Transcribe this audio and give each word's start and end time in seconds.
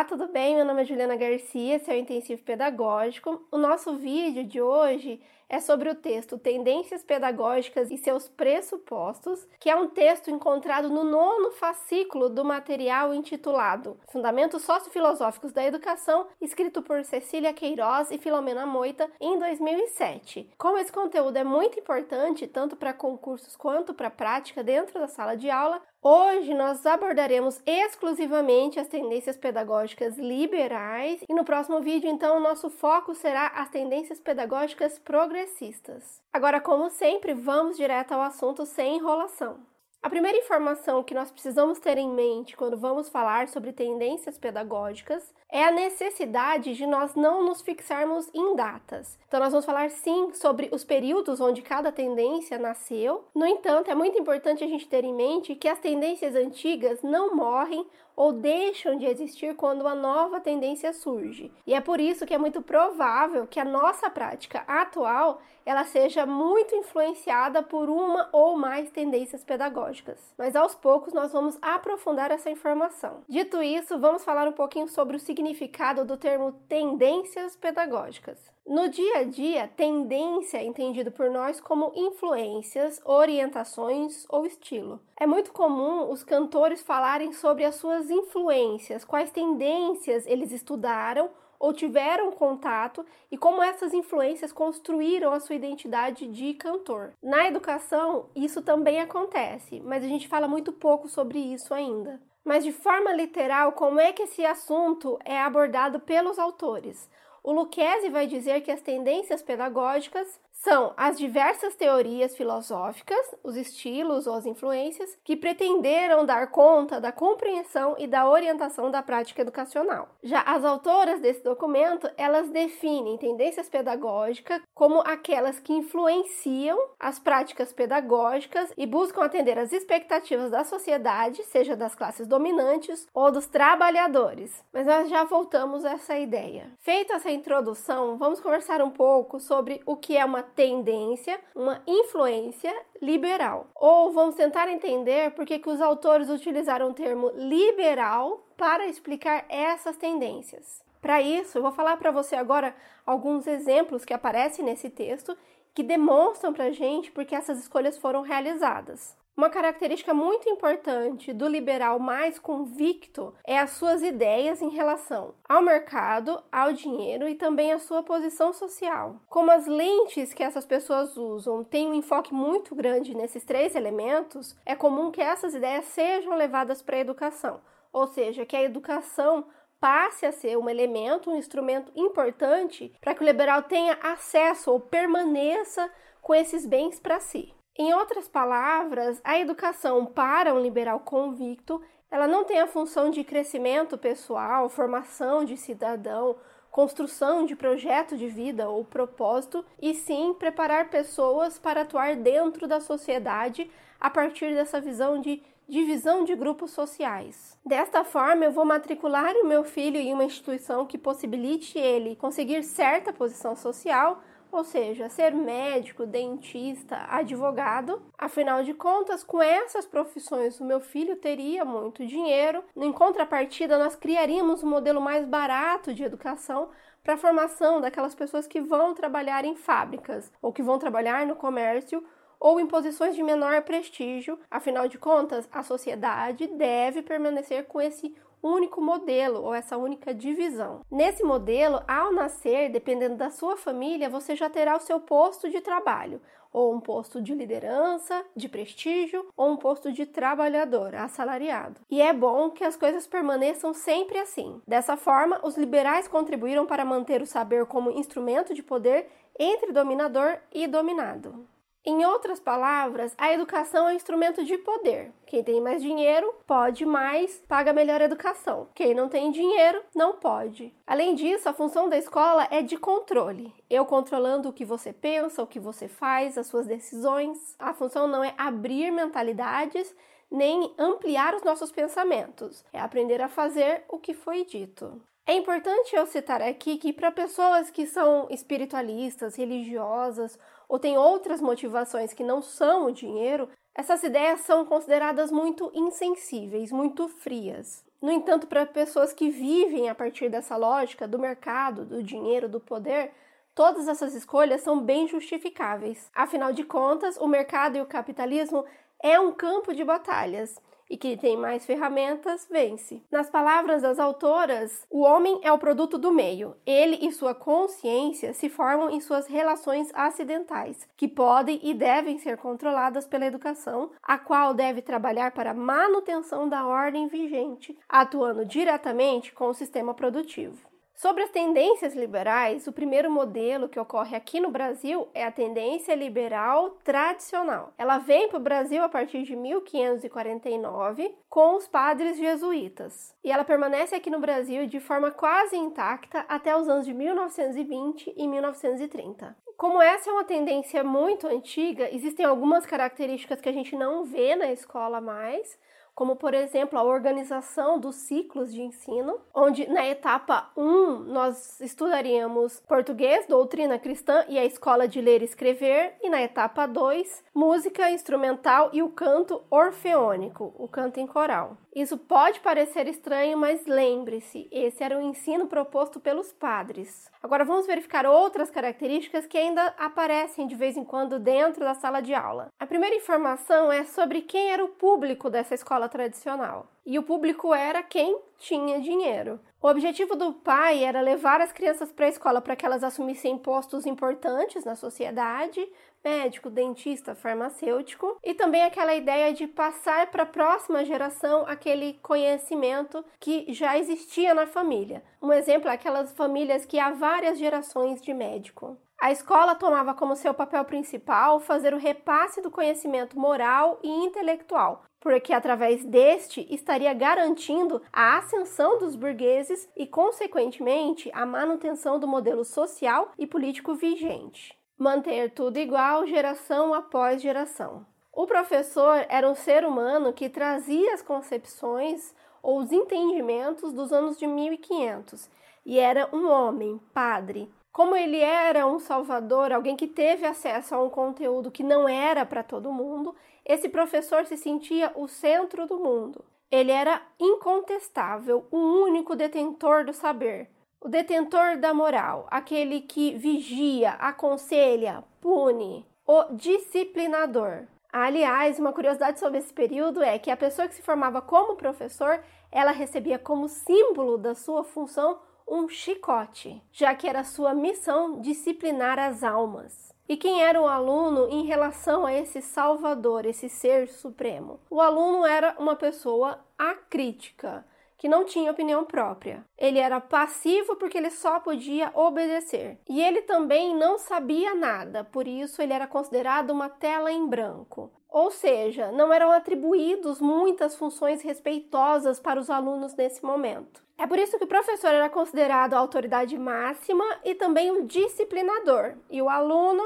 Olá, 0.00 0.08
tudo 0.08 0.28
bem? 0.28 0.56
Meu 0.56 0.64
nome 0.64 0.80
é 0.80 0.84
Juliana 0.86 1.14
Garcia, 1.14 1.76
esse 1.76 1.90
é 1.90 1.98
Intensivo 1.98 2.40
Pedagógico. 2.40 3.46
O 3.52 3.58
nosso 3.58 3.98
vídeo 3.98 4.42
de 4.44 4.58
hoje 4.58 5.20
é 5.50 5.58
sobre 5.58 5.90
o 5.90 5.94
texto 5.96 6.38
Tendências 6.38 7.02
Pedagógicas 7.02 7.90
e 7.90 7.98
seus 7.98 8.28
Pressupostos, 8.28 9.46
que 9.58 9.68
é 9.68 9.74
um 9.74 9.88
texto 9.88 10.30
encontrado 10.30 10.88
no 10.88 11.02
nono 11.02 11.50
fascículo 11.50 12.28
do 12.28 12.44
material 12.44 13.12
intitulado 13.12 13.98
Fundamentos 14.08 14.62
Sociofilosóficos 14.62 15.52
da 15.52 15.66
Educação, 15.66 16.28
escrito 16.40 16.80
por 16.80 17.04
Cecília 17.04 17.52
Queiroz 17.52 18.12
e 18.12 18.18
Filomena 18.18 18.64
Moita 18.64 19.10
em 19.20 19.38
2007. 19.40 20.48
Como 20.56 20.78
esse 20.78 20.92
conteúdo 20.92 21.36
é 21.36 21.42
muito 21.42 21.80
importante 21.80 22.46
tanto 22.46 22.76
para 22.76 22.94
concursos 22.94 23.56
quanto 23.56 23.92
para 23.92 24.08
prática 24.08 24.62
dentro 24.62 25.00
da 25.00 25.08
sala 25.08 25.36
de 25.36 25.50
aula, 25.50 25.82
Hoje 26.02 26.54
nós 26.54 26.86
abordaremos 26.86 27.60
exclusivamente 27.66 28.80
as 28.80 28.88
tendências 28.88 29.36
pedagógicas 29.36 30.16
liberais 30.16 31.20
e 31.28 31.34
no 31.34 31.44
próximo 31.44 31.82
vídeo, 31.82 32.08
então, 32.08 32.38
o 32.38 32.40
nosso 32.40 32.70
foco 32.70 33.14
será 33.14 33.48
as 33.48 33.68
tendências 33.68 34.18
pedagógicas 34.18 34.98
progressistas. 35.40 36.20
Agora, 36.32 36.60
como 36.60 36.90
sempre, 36.90 37.32
vamos 37.34 37.76
direto 37.76 38.12
ao 38.12 38.20
assunto 38.20 38.66
sem 38.66 38.96
enrolação. 38.96 39.58
A 40.02 40.08
primeira 40.08 40.38
informação 40.38 41.02
que 41.02 41.12
nós 41.12 41.30
precisamos 41.30 41.78
ter 41.78 41.98
em 41.98 42.08
mente 42.08 42.56
quando 42.56 42.74
vamos 42.74 43.10
falar 43.10 43.48
sobre 43.48 43.70
tendências 43.70 44.38
pedagógicas 44.38 45.34
é 45.50 45.62
a 45.62 45.70
necessidade 45.70 46.74
de 46.74 46.86
nós 46.86 47.14
não 47.14 47.44
nos 47.44 47.60
fixarmos 47.60 48.30
em 48.32 48.56
datas. 48.56 49.18
Então, 49.28 49.40
nós 49.40 49.50
vamos 49.50 49.66
falar 49.66 49.90
sim 49.90 50.32
sobre 50.32 50.70
os 50.72 50.84
períodos 50.84 51.38
onde 51.38 51.60
cada 51.60 51.92
tendência 51.92 52.58
nasceu. 52.58 53.24
No 53.34 53.44
entanto, 53.44 53.90
é 53.90 53.94
muito 53.94 54.18
importante 54.18 54.64
a 54.64 54.66
gente 54.66 54.88
ter 54.88 55.04
em 55.04 55.12
mente 55.12 55.54
que 55.54 55.68
as 55.68 55.78
tendências 55.78 56.34
antigas 56.34 57.02
não 57.02 57.36
morrem 57.36 57.86
ou 58.20 58.34
deixam 58.34 58.98
de 58.98 59.06
existir 59.06 59.56
quando 59.56 59.80
uma 59.80 59.94
nova 59.94 60.42
tendência 60.42 60.92
surge. 60.92 61.50
E 61.66 61.72
é 61.72 61.80
por 61.80 61.98
isso 61.98 62.26
que 62.26 62.34
é 62.34 62.38
muito 62.38 62.60
provável 62.60 63.46
que 63.46 63.58
a 63.58 63.64
nossa 63.64 64.10
prática 64.10 64.62
atual 64.66 65.40
ela 65.64 65.84
seja 65.84 66.26
muito 66.26 66.74
influenciada 66.74 67.62
por 67.62 67.88
uma 67.88 68.28
ou 68.30 68.58
mais 68.58 68.90
tendências 68.90 69.42
pedagógicas. 69.42 70.34
Mas 70.36 70.54
aos 70.54 70.74
poucos 70.74 71.14
nós 71.14 71.32
vamos 71.32 71.56
aprofundar 71.62 72.30
essa 72.30 72.50
informação. 72.50 73.22
Dito 73.26 73.62
isso, 73.62 73.98
vamos 73.98 74.22
falar 74.22 74.46
um 74.46 74.52
pouquinho 74.52 74.86
sobre 74.86 75.16
o 75.16 75.20
significado 75.20 76.04
do 76.04 76.18
termo 76.18 76.52
tendências 76.68 77.56
pedagógicas. 77.56 78.49
No 78.66 78.88
dia 78.88 79.18
a 79.18 79.24
dia, 79.24 79.68
tendência 79.68 80.58
é 80.58 80.64
entendido 80.64 81.10
por 81.10 81.30
nós 81.30 81.60
como 81.60 81.92
influências, 81.94 83.00
orientações 83.04 84.24
ou 84.28 84.46
estilo. 84.46 85.00
É 85.18 85.26
muito 85.26 85.52
comum 85.52 86.10
os 86.10 86.22
cantores 86.22 86.82
falarem 86.82 87.32
sobre 87.32 87.64
as 87.64 87.76
suas 87.76 88.10
influências, 88.10 89.04
quais 89.04 89.30
tendências 89.32 90.26
eles 90.26 90.52
estudaram 90.52 91.30
ou 91.58 91.72
tiveram 91.74 92.32
contato 92.32 93.04
e 93.30 93.36
como 93.36 93.62
essas 93.62 93.92
influências 93.92 94.52
construíram 94.52 95.32
a 95.32 95.40
sua 95.40 95.56
identidade 95.56 96.26
de 96.28 96.54
cantor. 96.54 97.12
Na 97.22 97.46
educação, 97.46 98.30
isso 98.34 98.62
também 98.62 99.00
acontece, 99.00 99.80
mas 99.80 100.02
a 100.02 100.08
gente 100.08 100.28
fala 100.28 100.48
muito 100.48 100.72
pouco 100.72 101.08
sobre 101.08 101.38
isso 101.38 101.74
ainda. 101.74 102.20
Mas 102.42 102.64
de 102.64 102.72
forma 102.72 103.12
literal, 103.12 103.72
como 103.72 104.00
é 104.00 104.12
que 104.12 104.22
esse 104.22 104.44
assunto 104.44 105.18
é 105.24 105.38
abordado 105.38 106.00
pelos 106.00 106.38
autores? 106.38 107.10
O 107.42 107.52
Lucchesi 107.52 108.10
vai 108.10 108.26
dizer 108.26 108.60
que 108.60 108.70
as 108.70 108.80
tendências 108.82 109.42
pedagógicas 109.42 110.40
são 110.62 110.92
as 110.96 111.18
diversas 111.18 111.74
teorias 111.74 112.36
filosóficas, 112.36 113.34
os 113.42 113.56
estilos 113.56 114.26
ou 114.26 114.34
as 114.34 114.44
influências 114.44 115.16
que 115.24 115.36
pretenderam 115.36 116.26
dar 116.26 116.48
conta 116.48 117.00
da 117.00 117.10
compreensão 117.10 117.94
e 117.98 118.06
da 118.06 118.28
orientação 118.28 118.90
da 118.90 119.02
prática 119.02 119.40
educacional. 119.40 120.08
Já 120.22 120.42
as 120.42 120.64
autoras 120.64 121.20
desse 121.20 121.42
documento, 121.42 122.10
elas 122.16 122.50
definem 122.50 123.16
tendências 123.16 123.70
pedagógicas 123.70 124.60
como 124.74 125.00
aquelas 125.00 125.58
que 125.58 125.72
influenciam 125.72 126.78
as 126.98 127.18
práticas 127.18 127.72
pedagógicas 127.72 128.70
e 128.76 128.86
buscam 128.86 129.22
atender 129.22 129.58
às 129.58 129.72
expectativas 129.72 130.50
da 130.50 130.64
sociedade, 130.64 131.42
seja 131.44 131.74
das 131.74 131.94
classes 131.94 132.26
dominantes 132.26 133.08
ou 133.14 133.30
dos 133.30 133.46
trabalhadores. 133.46 134.62
Mas 134.72 134.86
nós 134.86 135.08
já 135.08 135.24
voltamos 135.24 135.86
a 135.86 135.92
essa 135.92 136.18
ideia. 136.18 136.70
Feita 136.80 137.14
essa 137.14 137.30
introdução, 137.30 138.18
vamos 138.18 138.40
conversar 138.40 138.82
um 138.82 138.90
pouco 138.90 139.40
sobre 139.40 139.80
o 139.86 139.96
que 139.96 140.16
é 140.16 140.24
uma 140.24 140.49
tendência, 140.54 141.40
uma 141.54 141.82
influência 141.86 142.74
liberal. 143.00 143.68
Ou 143.74 144.12
vamos 144.12 144.34
tentar 144.34 144.68
entender 144.68 145.30
por 145.32 145.46
que, 145.46 145.58
que 145.58 145.68
os 145.68 145.80
autores 145.80 146.28
utilizaram 146.28 146.90
o 146.90 146.94
termo 146.94 147.30
liberal 147.34 148.46
para 148.56 148.86
explicar 148.86 149.44
essas 149.48 149.96
tendências. 149.96 150.84
Para 151.00 151.22
isso, 151.22 151.56
eu 151.58 151.62
vou 151.62 151.72
falar 151.72 151.96
para 151.96 152.10
você 152.10 152.36
agora 152.36 152.74
alguns 153.06 153.46
exemplos 153.46 154.04
que 154.04 154.12
aparecem 154.12 154.64
nesse 154.64 154.90
texto 154.90 155.36
que 155.74 155.82
demonstram 155.82 156.52
para 156.52 156.64
a 156.64 156.72
gente 156.72 157.10
porque 157.10 157.34
essas 157.34 157.58
escolhas 157.58 157.96
foram 157.96 158.22
realizadas. 158.22 159.16
Uma 159.36 159.48
característica 159.48 160.12
muito 160.12 160.48
importante 160.50 161.32
do 161.32 161.48
liberal 161.48 161.98
mais 161.98 162.38
convicto 162.38 163.32
é 163.44 163.58
as 163.58 163.70
suas 163.70 164.02
ideias 164.02 164.60
em 164.60 164.68
relação 164.68 165.34
ao 165.48 165.62
mercado, 165.62 166.42
ao 166.52 166.72
dinheiro 166.72 167.28
e 167.28 167.34
também 167.34 167.72
a 167.72 167.78
sua 167.78 168.02
posição 168.02 168.52
social. 168.52 169.16
Como 169.28 169.50
as 169.50 169.66
lentes 169.66 170.34
que 170.34 170.42
essas 170.42 170.66
pessoas 170.66 171.16
usam 171.16 171.64
têm 171.64 171.88
um 171.88 171.94
enfoque 171.94 172.34
muito 172.34 172.74
grande 172.74 173.14
nesses 173.14 173.44
três 173.44 173.74
elementos, 173.74 174.56
é 174.66 174.74
comum 174.74 175.10
que 175.10 175.22
essas 175.22 175.54
ideias 175.54 175.86
sejam 175.86 176.34
levadas 176.34 176.82
para 176.82 176.96
a 176.96 177.00
educação, 177.00 177.60
ou 177.92 178.06
seja, 178.08 178.44
que 178.44 178.56
a 178.56 178.62
educação 178.62 179.46
passe 179.80 180.26
a 180.26 180.32
ser 180.32 180.58
um 180.58 180.68
elemento, 180.68 181.30
um 181.30 181.36
instrumento 181.36 181.90
importante 181.96 182.92
para 183.00 183.14
que 183.14 183.22
o 183.22 183.26
liberal 183.26 183.62
tenha 183.62 183.98
acesso 184.02 184.70
ou 184.70 184.78
permaneça 184.78 185.90
com 186.20 186.34
esses 186.34 186.66
bens 186.66 187.00
para 187.00 187.18
si. 187.18 187.54
Em 187.80 187.94
outras 187.94 188.28
palavras, 188.28 189.22
a 189.24 189.38
educação 189.38 190.04
para 190.04 190.52
um 190.52 190.60
liberal 190.60 191.00
convicto, 191.00 191.80
ela 192.10 192.28
não 192.28 192.44
tem 192.44 192.60
a 192.60 192.66
função 192.66 193.10
de 193.10 193.24
crescimento 193.24 193.96
pessoal, 193.96 194.68
formação 194.68 195.46
de 195.46 195.56
cidadão, 195.56 196.36
construção 196.70 197.46
de 197.46 197.56
projeto 197.56 198.18
de 198.18 198.28
vida 198.28 198.68
ou 198.68 198.84
propósito, 198.84 199.64
e 199.80 199.94
sim 199.94 200.34
preparar 200.38 200.90
pessoas 200.90 201.58
para 201.58 201.80
atuar 201.80 202.16
dentro 202.16 202.68
da 202.68 202.80
sociedade 202.80 203.70
a 203.98 204.10
partir 204.10 204.54
dessa 204.54 204.78
visão 204.78 205.18
de 205.18 205.42
divisão 205.66 206.22
de 206.22 206.36
grupos 206.36 206.72
sociais. 206.72 207.58
Desta 207.64 208.04
forma, 208.04 208.44
eu 208.44 208.52
vou 208.52 208.66
matricular 208.66 209.34
o 209.36 209.46
meu 209.46 209.64
filho 209.64 209.96
em 209.96 210.12
uma 210.12 210.24
instituição 210.24 210.84
que 210.84 210.98
possibilite 210.98 211.78
ele 211.78 212.14
conseguir 212.14 212.62
certa 212.62 213.10
posição 213.10 213.56
social 213.56 214.20
ou 214.52 214.64
seja, 214.64 215.08
ser 215.08 215.34
médico, 215.34 216.06
dentista, 216.06 217.06
advogado. 217.08 218.02
Afinal 218.18 218.62
de 218.62 218.74
contas, 218.74 219.22
com 219.22 219.42
essas 219.42 219.86
profissões, 219.86 220.60
o 220.60 220.64
meu 220.64 220.80
filho 220.80 221.16
teria 221.16 221.64
muito 221.64 222.06
dinheiro. 222.06 222.62
Em 222.76 222.92
contrapartida, 222.92 223.78
nós 223.78 223.96
criaríamos 223.96 224.62
um 224.62 224.68
modelo 224.68 225.00
mais 225.00 225.24
barato 225.24 225.94
de 225.94 226.04
educação 226.04 226.70
para 227.02 227.14
a 227.14 227.18
formação 227.18 227.80
daquelas 227.80 228.14
pessoas 228.14 228.46
que 228.46 228.60
vão 228.60 228.94
trabalhar 228.94 229.44
em 229.44 229.56
fábricas 229.56 230.32
ou 230.42 230.52
que 230.52 230.62
vão 230.62 230.78
trabalhar 230.78 231.26
no 231.26 231.36
comércio 231.36 232.04
ou 232.38 232.58
em 232.58 232.66
posições 232.66 233.14
de 233.14 233.22
menor 233.22 233.62
prestígio. 233.62 234.38
Afinal 234.50 234.88
de 234.88 234.98
contas, 234.98 235.48
a 235.52 235.62
sociedade 235.62 236.46
deve 236.46 237.02
permanecer 237.02 237.66
com 237.66 237.80
esse 237.80 238.14
único 238.42 238.80
modelo 238.80 239.42
ou 239.42 239.54
essa 239.54 239.76
única 239.76 240.14
divisão. 240.14 240.80
Nesse 240.90 241.22
modelo, 241.22 241.82
ao 241.86 242.12
nascer, 242.12 242.70
dependendo 242.70 243.16
da 243.16 243.30
sua 243.30 243.56
família, 243.56 244.08
você 244.08 244.34
já 244.34 244.48
terá 244.48 244.76
o 244.76 244.80
seu 244.80 245.00
posto 245.00 245.48
de 245.50 245.60
trabalho, 245.60 246.20
ou 246.52 246.74
um 246.74 246.80
posto 246.80 247.22
de 247.22 247.34
liderança, 247.34 248.24
de 248.34 248.48
prestígio, 248.48 249.26
ou 249.36 249.50
um 249.50 249.56
posto 249.56 249.92
de 249.92 250.04
trabalhador, 250.06 250.94
assalariado. 250.94 251.80
E 251.90 252.00
é 252.00 252.12
bom 252.12 252.50
que 252.50 252.64
as 252.64 252.76
coisas 252.76 253.06
permaneçam 253.06 253.72
sempre 253.72 254.18
assim. 254.18 254.60
Dessa 254.66 254.96
forma, 254.96 255.40
os 255.44 255.56
liberais 255.56 256.08
contribuíram 256.08 256.66
para 256.66 256.84
manter 256.84 257.22
o 257.22 257.26
saber 257.26 257.66
como 257.66 257.90
instrumento 257.90 258.52
de 258.54 258.62
poder 258.62 259.08
entre 259.38 259.72
dominador 259.72 260.38
e 260.52 260.66
dominado. 260.66 261.46
Em 261.82 262.04
outras 262.04 262.38
palavras, 262.38 263.14
a 263.16 263.32
educação 263.32 263.88
é 263.88 263.92
um 263.92 263.96
instrumento 263.96 264.44
de 264.44 264.58
poder. 264.58 265.14
Quem 265.26 265.42
tem 265.42 265.62
mais 265.62 265.80
dinheiro 265.80 266.30
pode 266.46 266.84
mais, 266.84 267.42
paga 267.48 267.72
melhor 267.72 268.02
educação. 268.02 268.68
Quem 268.74 268.92
não 268.92 269.08
tem 269.08 269.30
dinheiro 269.30 269.82
não 269.94 270.12
pode. 270.12 270.74
Além 270.86 271.14
disso, 271.14 271.48
a 271.48 271.54
função 271.54 271.88
da 271.88 271.96
escola 271.96 272.46
é 272.50 272.60
de 272.60 272.76
controle. 272.76 273.54
Eu 273.70 273.86
controlando 273.86 274.50
o 274.50 274.52
que 274.52 274.64
você 274.64 274.92
pensa, 274.92 275.42
o 275.42 275.46
que 275.46 275.58
você 275.58 275.88
faz, 275.88 276.36
as 276.36 276.48
suas 276.48 276.66
decisões. 276.66 277.56
A 277.58 277.72
função 277.72 278.06
não 278.06 278.22
é 278.22 278.34
abrir 278.36 278.90
mentalidades 278.90 279.94
nem 280.30 280.74
ampliar 280.78 281.34
os 281.34 281.42
nossos 281.42 281.72
pensamentos, 281.72 282.64
é 282.72 282.78
aprender 282.78 283.20
a 283.20 283.28
fazer 283.28 283.84
o 283.88 283.98
que 283.98 284.14
foi 284.14 284.44
dito. 284.44 285.00
É 285.26 285.34
importante 285.34 285.94
eu 285.94 286.06
citar 286.06 286.42
aqui 286.42 286.76
que 286.76 286.92
para 286.92 287.10
pessoas 287.10 287.70
que 287.70 287.86
são 287.86 288.26
espiritualistas, 288.30 289.36
religiosas 289.36 290.38
ou 290.70 290.78
têm 290.78 290.96
outras 290.96 291.40
motivações 291.40 292.12
que 292.12 292.22
não 292.22 292.40
são 292.40 292.86
o 292.86 292.92
dinheiro, 292.92 293.48
essas 293.74 294.04
ideias 294.04 294.42
são 294.42 294.64
consideradas 294.64 295.28
muito 295.32 295.68
insensíveis, 295.74 296.70
muito 296.70 297.08
frias. 297.08 297.84
No 298.00 298.08
entanto, 298.12 298.46
para 298.46 298.64
pessoas 298.64 299.12
que 299.12 299.30
vivem 299.30 299.88
a 299.88 299.96
partir 299.96 300.28
dessa 300.30 300.56
lógica 300.56 301.08
do 301.08 301.18
mercado, 301.18 301.84
do 301.84 302.04
dinheiro, 302.04 302.48
do 302.48 302.60
poder, 302.60 303.10
todas 303.52 303.88
essas 303.88 304.14
escolhas 304.14 304.60
são 304.60 304.80
bem 304.80 305.08
justificáveis. 305.08 306.08
Afinal 306.14 306.52
de 306.52 306.62
contas, 306.62 307.16
o 307.16 307.26
mercado 307.26 307.76
e 307.76 307.80
o 307.80 307.86
capitalismo 307.86 308.64
é 309.02 309.18
um 309.18 309.32
campo 309.32 309.74
de 309.74 309.82
batalhas 309.82 310.56
e 310.90 310.96
que 310.96 311.16
tem 311.16 311.36
mais 311.36 311.64
ferramentas 311.64 312.48
vence. 312.50 313.00
Nas 313.10 313.30
palavras 313.30 313.82
das 313.82 314.00
autoras, 314.00 314.84
o 314.90 315.02
homem 315.02 315.38
é 315.42 315.52
o 315.52 315.58
produto 315.58 315.96
do 315.96 316.12
meio. 316.12 316.56
Ele 316.66 316.98
e 317.00 317.12
sua 317.12 317.34
consciência 317.34 318.34
se 318.34 318.48
formam 318.48 318.90
em 318.90 319.00
suas 319.00 319.28
relações 319.28 319.88
acidentais, 319.94 320.88
que 320.96 321.06
podem 321.06 321.60
e 321.62 321.72
devem 321.72 322.18
ser 322.18 322.36
controladas 322.36 323.06
pela 323.06 323.26
educação, 323.26 323.92
a 324.02 324.18
qual 324.18 324.52
deve 324.52 324.82
trabalhar 324.82 325.30
para 325.30 325.52
a 325.52 325.54
manutenção 325.54 326.48
da 326.48 326.66
ordem 326.66 327.06
vigente, 327.06 327.78
atuando 327.88 328.44
diretamente 328.44 329.32
com 329.32 329.46
o 329.46 329.54
sistema 329.54 329.94
produtivo. 329.94 330.69
Sobre 331.00 331.22
as 331.22 331.30
tendências 331.30 331.94
liberais, 331.94 332.66
o 332.66 332.72
primeiro 332.72 333.10
modelo 333.10 333.70
que 333.70 333.80
ocorre 333.80 334.14
aqui 334.14 334.38
no 334.38 334.50
Brasil 334.50 335.08
é 335.14 335.24
a 335.24 335.32
tendência 335.32 335.94
liberal 335.94 336.76
tradicional. 336.84 337.72
Ela 337.78 337.96
vem 337.96 338.28
para 338.28 338.36
o 338.36 338.42
Brasil 338.42 338.84
a 338.84 338.88
partir 338.88 339.22
de 339.22 339.34
1549 339.34 341.16
com 341.26 341.56
os 341.56 341.66
padres 341.66 342.18
jesuítas 342.18 343.16
e 343.24 343.32
ela 343.32 343.44
permanece 343.44 343.94
aqui 343.94 344.10
no 344.10 344.20
Brasil 344.20 344.66
de 344.66 344.78
forma 344.78 345.10
quase 345.10 345.56
intacta 345.56 346.22
até 346.28 346.54
os 346.54 346.68
anos 346.68 346.84
de 346.84 346.92
1920 346.92 348.12
e 348.14 348.28
1930. 348.28 349.34
Como 349.56 349.80
essa 349.80 350.10
é 350.10 350.12
uma 350.12 350.24
tendência 350.24 350.84
muito 350.84 351.26
antiga, 351.26 351.88
existem 351.94 352.26
algumas 352.26 352.66
características 352.66 353.40
que 353.40 353.48
a 353.48 353.52
gente 353.52 353.74
não 353.74 354.04
vê 354.04 354.36
na 354.36 354.52
escola 354.52 355.00
mais, 355.00 355.58
como 356.00 356.16
por 356.16 356.32
exemplo 356.32 356.78
a 356.78 356.82
organização 356.82 357.78
dos 357.78 357.94
ciclos 357.94 358.54
de 358.54 358.62
ensino, 358.62 359.20
onde 359.34 359.68
na 359.68 359.86
etapa 359.86 360.50
1 360.56 361.00
nós 361.00 361.60
estudaríamos 361.60 362.58
português, 362.60 363.26
doutrina 363.26 363.78
cristã 363.78 364.24
e 364.26 364.38
a 364.38 364.44
escola 364.46 364.88
de 364.88 364.98
ler 364.98 365.20
e 365.20 365.26
escrever, 365.26 365.96
e 366.02 366.08
na 366.08 366.22
etapa 366.22 366.64
2, 366.64 367.22
música 367.34 367.90
instrumental 367.90 368.70
e 368.72 368.82
o 368.82 368.88
canto 368.88 369.42
orfeônico, 369.50 370.54
o 370.56 370.66
canto 370.66 370.98
em 370.98 371.06
coral. 371.06 371.58
Isso 371.74 371.96
pode 371.96 372.40
parecer 372.40 372.88
estranho, 372.88 373.38
mas 373.38 373.64
lembre-se, 373.64 374.48
esse 374.50 374.82
era 374.82 374.98
o 374.98 375.00
ensino 375.00 375.46
proposto 375.46 376.00
pelos 376.00 376.32
padres. 376.32 377.08
Agora 377.22 377.44
vamos 377.44 377.66
verificar 377.66 378.04
outras 378.06 378.50
características 378.50 379.24
que 379.24 379.38
ainda 379.38 379.66
aparecem 379.78 380.48
de 380.48 380.56
vez 380.56 380.76
em 380.76 380.84
quando 380.84 381.20
dentro 381.20 381.64
da 381.64 381.74
sala 381.74 382.00
de 382.00 382.12
aula. 382.12 382.48
A 382.58 382.66
primeira 382.66 382.96
informação 382.96 383.70
é 383.70 383.84
sobre 383.84 384.22
quem 384.22 384.50
era 384.50 384.64
o 384.64 384.68
público 384.68 385.30
dessa 385.30 385.54
escola 385.54 385.88
tradicional. 385.88 386.66
E 386.84 386.98
o 386.98 387.04
público 387.04 387.54
era 387.54 387.82
quem 387.84 388.18
tinha 388.38 388.80
dinheiro. 388.80 389.38
O 389.62 389.68
objetivo 389.68 390.16
do 390.16 390.32
pai 390.32 390.82
era 390.82 391.02
levar 391.02 391.42
as 391.42 391.52
crianças 391.52 391.92
para 391.92 392.06
a 392.06 392.08
escola 392.08 392.40
para 392.40 392.56
que 392.56 392.64
elas 392.64 392.82
assumissem 392.82 393.36
postos 393.36 393.84
importantes 393.84 394.64
na 394.64 394.74
sociedade, 394.74 395.60
médico, 396.02 396.48
dentista, 396.48 397.14
farmacêutico, 397.14 398.18
e 398.24 398.32
também 398.32 398.62
aquela 398.62 398.94
ideia 398.94 399.34
de 399.34 399.46
passar 399.46 400.10
para 400.10 400.22
a 400.22 400.26
próxima 400.26 400.82
geração 400.82 401.44
aquele 401.46 401.92
conhecimento 402.02 403.04
que 403.18 403.52
já 403.52 403.76
existia 403.76 404.32
na 404.32 404.46
família. 404.46 405.02
Um 405.20 405.30
exemplo 405.30 405.68
é 405.68 405.74
aquelas 405.74 406.10
famílias 406.12 406.64
que 406.64 406.78
há 406.78 406.92
várias 406.92 407.38
gerações 407.38 408.00
de 408.00 408.14
médico. 408.14 408.78
A 408.98 409.12
escola 409.12 409.54
tomava 409.54 409.92
como 409.92 410.16
seu 410.16 410.32
papel 410.32 410.64
principal 410.64 411.38
fazer 411.38 411.74
o 411.74 411.78
repasse 411.78 412.40
do 412.40 412.50
conhecimento 412.50 413.18
moral 413.18 413.78
e 413.82 413.88
intelectual, 413.88 414.84
porque 415.00 415.32
através 415.32 415.84
deste 415.84 416.46
estaria 416.52 416.92
garantindo 416.92 417.82
a 417.92 418.18
ascensão 418.18 418.78
dos 418.78 418.94
burgueses 418.94 419.68
e, 419.76 419.86
consequentemente, 419.86 421.10
a 421.12 421.24
manutenção 421.24 421.98
do 421.98 422.06
modelo 422.06 422.44
social 422.44 423.12
e 423.18 423.26
político 423.26 423.74
vigente 423.74 424.60
manter 424.80 425.32
tudo 425.32 425.58
igual 425.58 426.06
geração 426.06 426.72
após 426.72 427.20
geração. 427.20 427.84
O 428.10 428.26
professor 428.26 429.04
era 429.10 429.28
um 429.28 429.34
ser 429.34 429.62
humano 429.62 430.10
que 430.10 430.30
trazia 430.30 430.94
as 430.94 431.02
concepções 431.02 432.14
ou 432.42 432.60
os 432.60 432.72
entendimentos 432.72 433.74
dos 433.74 433.92
anos 433.92 434.18
de 434.18 434.26
1500 434.26 435.28
e 435.66 435.78
era 435.78 436.08
um 436.16 436.30
homem, 436.30 436.80
padre. 436.94 437.52
Como 437.72 437.96
ele 437.96 438.18
era 438.18 438.66
um 438.66 438.78
salvador, 438.78 439.52
alguém 439.52 439.76
que 439.76 439.86
teve 439.86 440.26
acesso 440.26 440.74
a 440.74 440.82
um 440.82 440.90
conteúdo 440.90 441.50
que 441.50 441.62
não 441.62 441.88
era 441.88 442.26
para 442.26 442.42
todo 442.42 442.72
mundo, 442.72 443.14
esse 443.44 443.68
professor 443.68 444.26
se 444.26 444.36
sentia 444.36 444.92
o 444.94 445.06
centro 445.06 445.66
do 445.66 445.78
mundo. 445.78 446.24
Ele 446.50 446.72
era 446.72 447.00
incontestável, 447.18 448.46
o 448.50 448.58
único 448.58 449.14
detentor 449.14 449.84
do 449.84 449.92
saber 449.92 450.50
o 450.80 450.88
detentor 450.88 451.58
da 451.58 451.74
moral, 451.74 452.26
aquele 452.30 452.80
que 452.80 453.14
vigia, 453.14 453.90
aconselha, 453.90 455.04
pune, 455.20 455.86
o 456.06 456.24
disciplinador. 456.34 457.66
Aliás, 457.92 458.58
uma 458.58 458.72
curiosidade 458.72 459.20
sobre 459.20 459.38
esse 459.38 459.52
período 459.52 460.02
é 460.02 460.18
que 460.18 460.30
a 460.30 460.36
pessoa 460.36 460.66
que 460.66 460.74
se 460.74 460.82
formava 460.82 461.20
como 461.20 461.56
professor, 461.56 462.22
ela 462.50 462.70
recebia 462.70 463.18
como 463.18 463.48
símbolo 463.48 464.16
da 464.16 464.34
sua 464.34 464.64
função 464.64 465.18
um 465.50 465.68
chicote, 465.68 466.62
já 466.70 466.94
que 466.94 467.08
era 467.08 467.24
sua 467.24 467.52
missão 467.52 468.20
disciplinar 468.20 468.98
as 468.98 469.24
almas. 469.24 469.92
E 470.08 470.16
quem 470.16 470.42
era 470.42 470.60
o 470.60 470.66
aluno 470.66 471.28
em 471.28 471.44
relação 471.44 472.06
a 472.06 472.12
esse 472.14 472.40
Salvador, 472.40 473.26
esse 473.26 473.48
ser 473.48 473.88
supremo? 473.88 474.60
O 474.70 474.80
aluno 474.80 475.26
era 475.26 475.54
uma 475.58 475.76
pessoa 475.76 476.44
acrítica, 476.56 477.64
que 477.96 478.08
não 478.08 478.24
tinha 478.24 478.50
opinião 478.50 478.84
própria. 478.84 479.44
Ele 479.58 479.78
era 479.78 480.00
passivo 480.00 480.74
porque 480.76 480.96
ele 480.96 481.10
só 481.10 481.38
podia 481.38 481.90
obedecer. 481.94 482.78
E 482.88 483.02
ele 483.02 483.22
também 483.22 483.76
não 483.76 483.98
sabia 483.98 484.54
nada, 484.54 485.04
por 485.04 485.28
isso 485.28 485.60
ele 485.60 485.72
era 485.72 485.86
considerado 485.86 486.50
uma 486.50 486.68
tela 486.68 487.12
em 487.12 487.28
branco. 487.28 487.92
Ou 488.10 488.30
seja, 488.30 488.90
não 488.90 489.12
eram 489.12 489.30
atribuídos 489.30 490.20
muitas 490.20 490.74
funções 490.74 491.22
respeitosas 491.22 492.18
para 492.18 492.40
os 492.40 492.50
alunos 492.50 492.94
nesse 492.94 493.24
momento. 493.24 493.82
É 493.96 494.06
por 494.06 494.18
isso 494.18 494.36
que 494.36 494.44
o 494.44 494.48
professor 494.48 494.88
era 494.88 495.08
considerado 495.08 495.74
a 495.74 495.78
autoridade 495.78 496.36
máxima 496.36 497.04
e 497.24 497.34
também 497.34 497.70
o 497.70 497.86
disciplinador, 497.86 498.94
e 499.10 499.20
o 499.22 499.28
aluno 499.28 499.82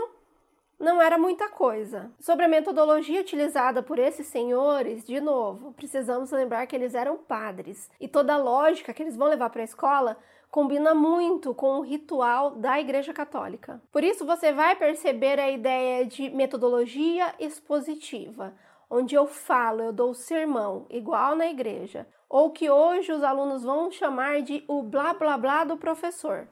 não 0.78 1.02
era 1.02 1.18
muita 1.18 1.48
coisa. 1.48 2.10
Sobre 2.18 2.44
a 2.44 2.48
metodologia 2.48 3.20
utilizada 3.20 3.82
por 3.82 3.98
esses 3.98 4.26
senhores, 4.26 5.04
de 5.04 5.20
novo, 5.20 5.72
precisamos 5.72 6.30
lembrar 6.30 6.66
que 6.66 6.76
eles 6.76 6.94
eram 6.94 7.16
padres 7.16 7.90
e 8.00 8.08
toda 8.08 8.34
a 8.34 8.38
lógica 8.38 8.92
que 8.92 9.02
eles 9.02 9.16
vão 9.16 9.28
levar 9.28 9.50
para 9.50 9.62
a 9.62 9.64
escola 9.64 10.16
combina 10.54 10.94
muito 10.94 11.52
com 11.52 11.78
o 11.78 11.80
ritual 11.80 12.52
da 12.52 12.78
Igreja 12.78 13.12
Católica. 13.12 13.82
Por 13.90 14.04
isso 14.04 14.24
você 14.24 14.52
vai 14.52 14.76
perceber 14.76 15.36
a 15.40 15.50
ideia 15.50 16.06
de 16.06 16.30
metodologia 16.30 17.34
expositiva, 17.40 18.54
onde 18.88 19.16
eu 19.16 19.26
falo, 19.26 19.82
eu 19.82 19.92
dou 19.92 20.10
o 20.10 20.14
sermão, 20.14 20.86
igual 20.88 21.34
na 21.34 21.48
igreja, 21.48 22.06
ou 22.28 22.52
que 22.52 22.70
hoje 22.70 23.10
os 23.10 23.24
alunos 23.24 23.64
vão 23.64 23.90
chamar 23.90 24.42
de 24.42 24.62
o 24.68 24.80
blá 24.80 25.12
blá 25.12 25.36
blá 25.36 25.64
do 25.64 25.76
professor. 25.76 26.46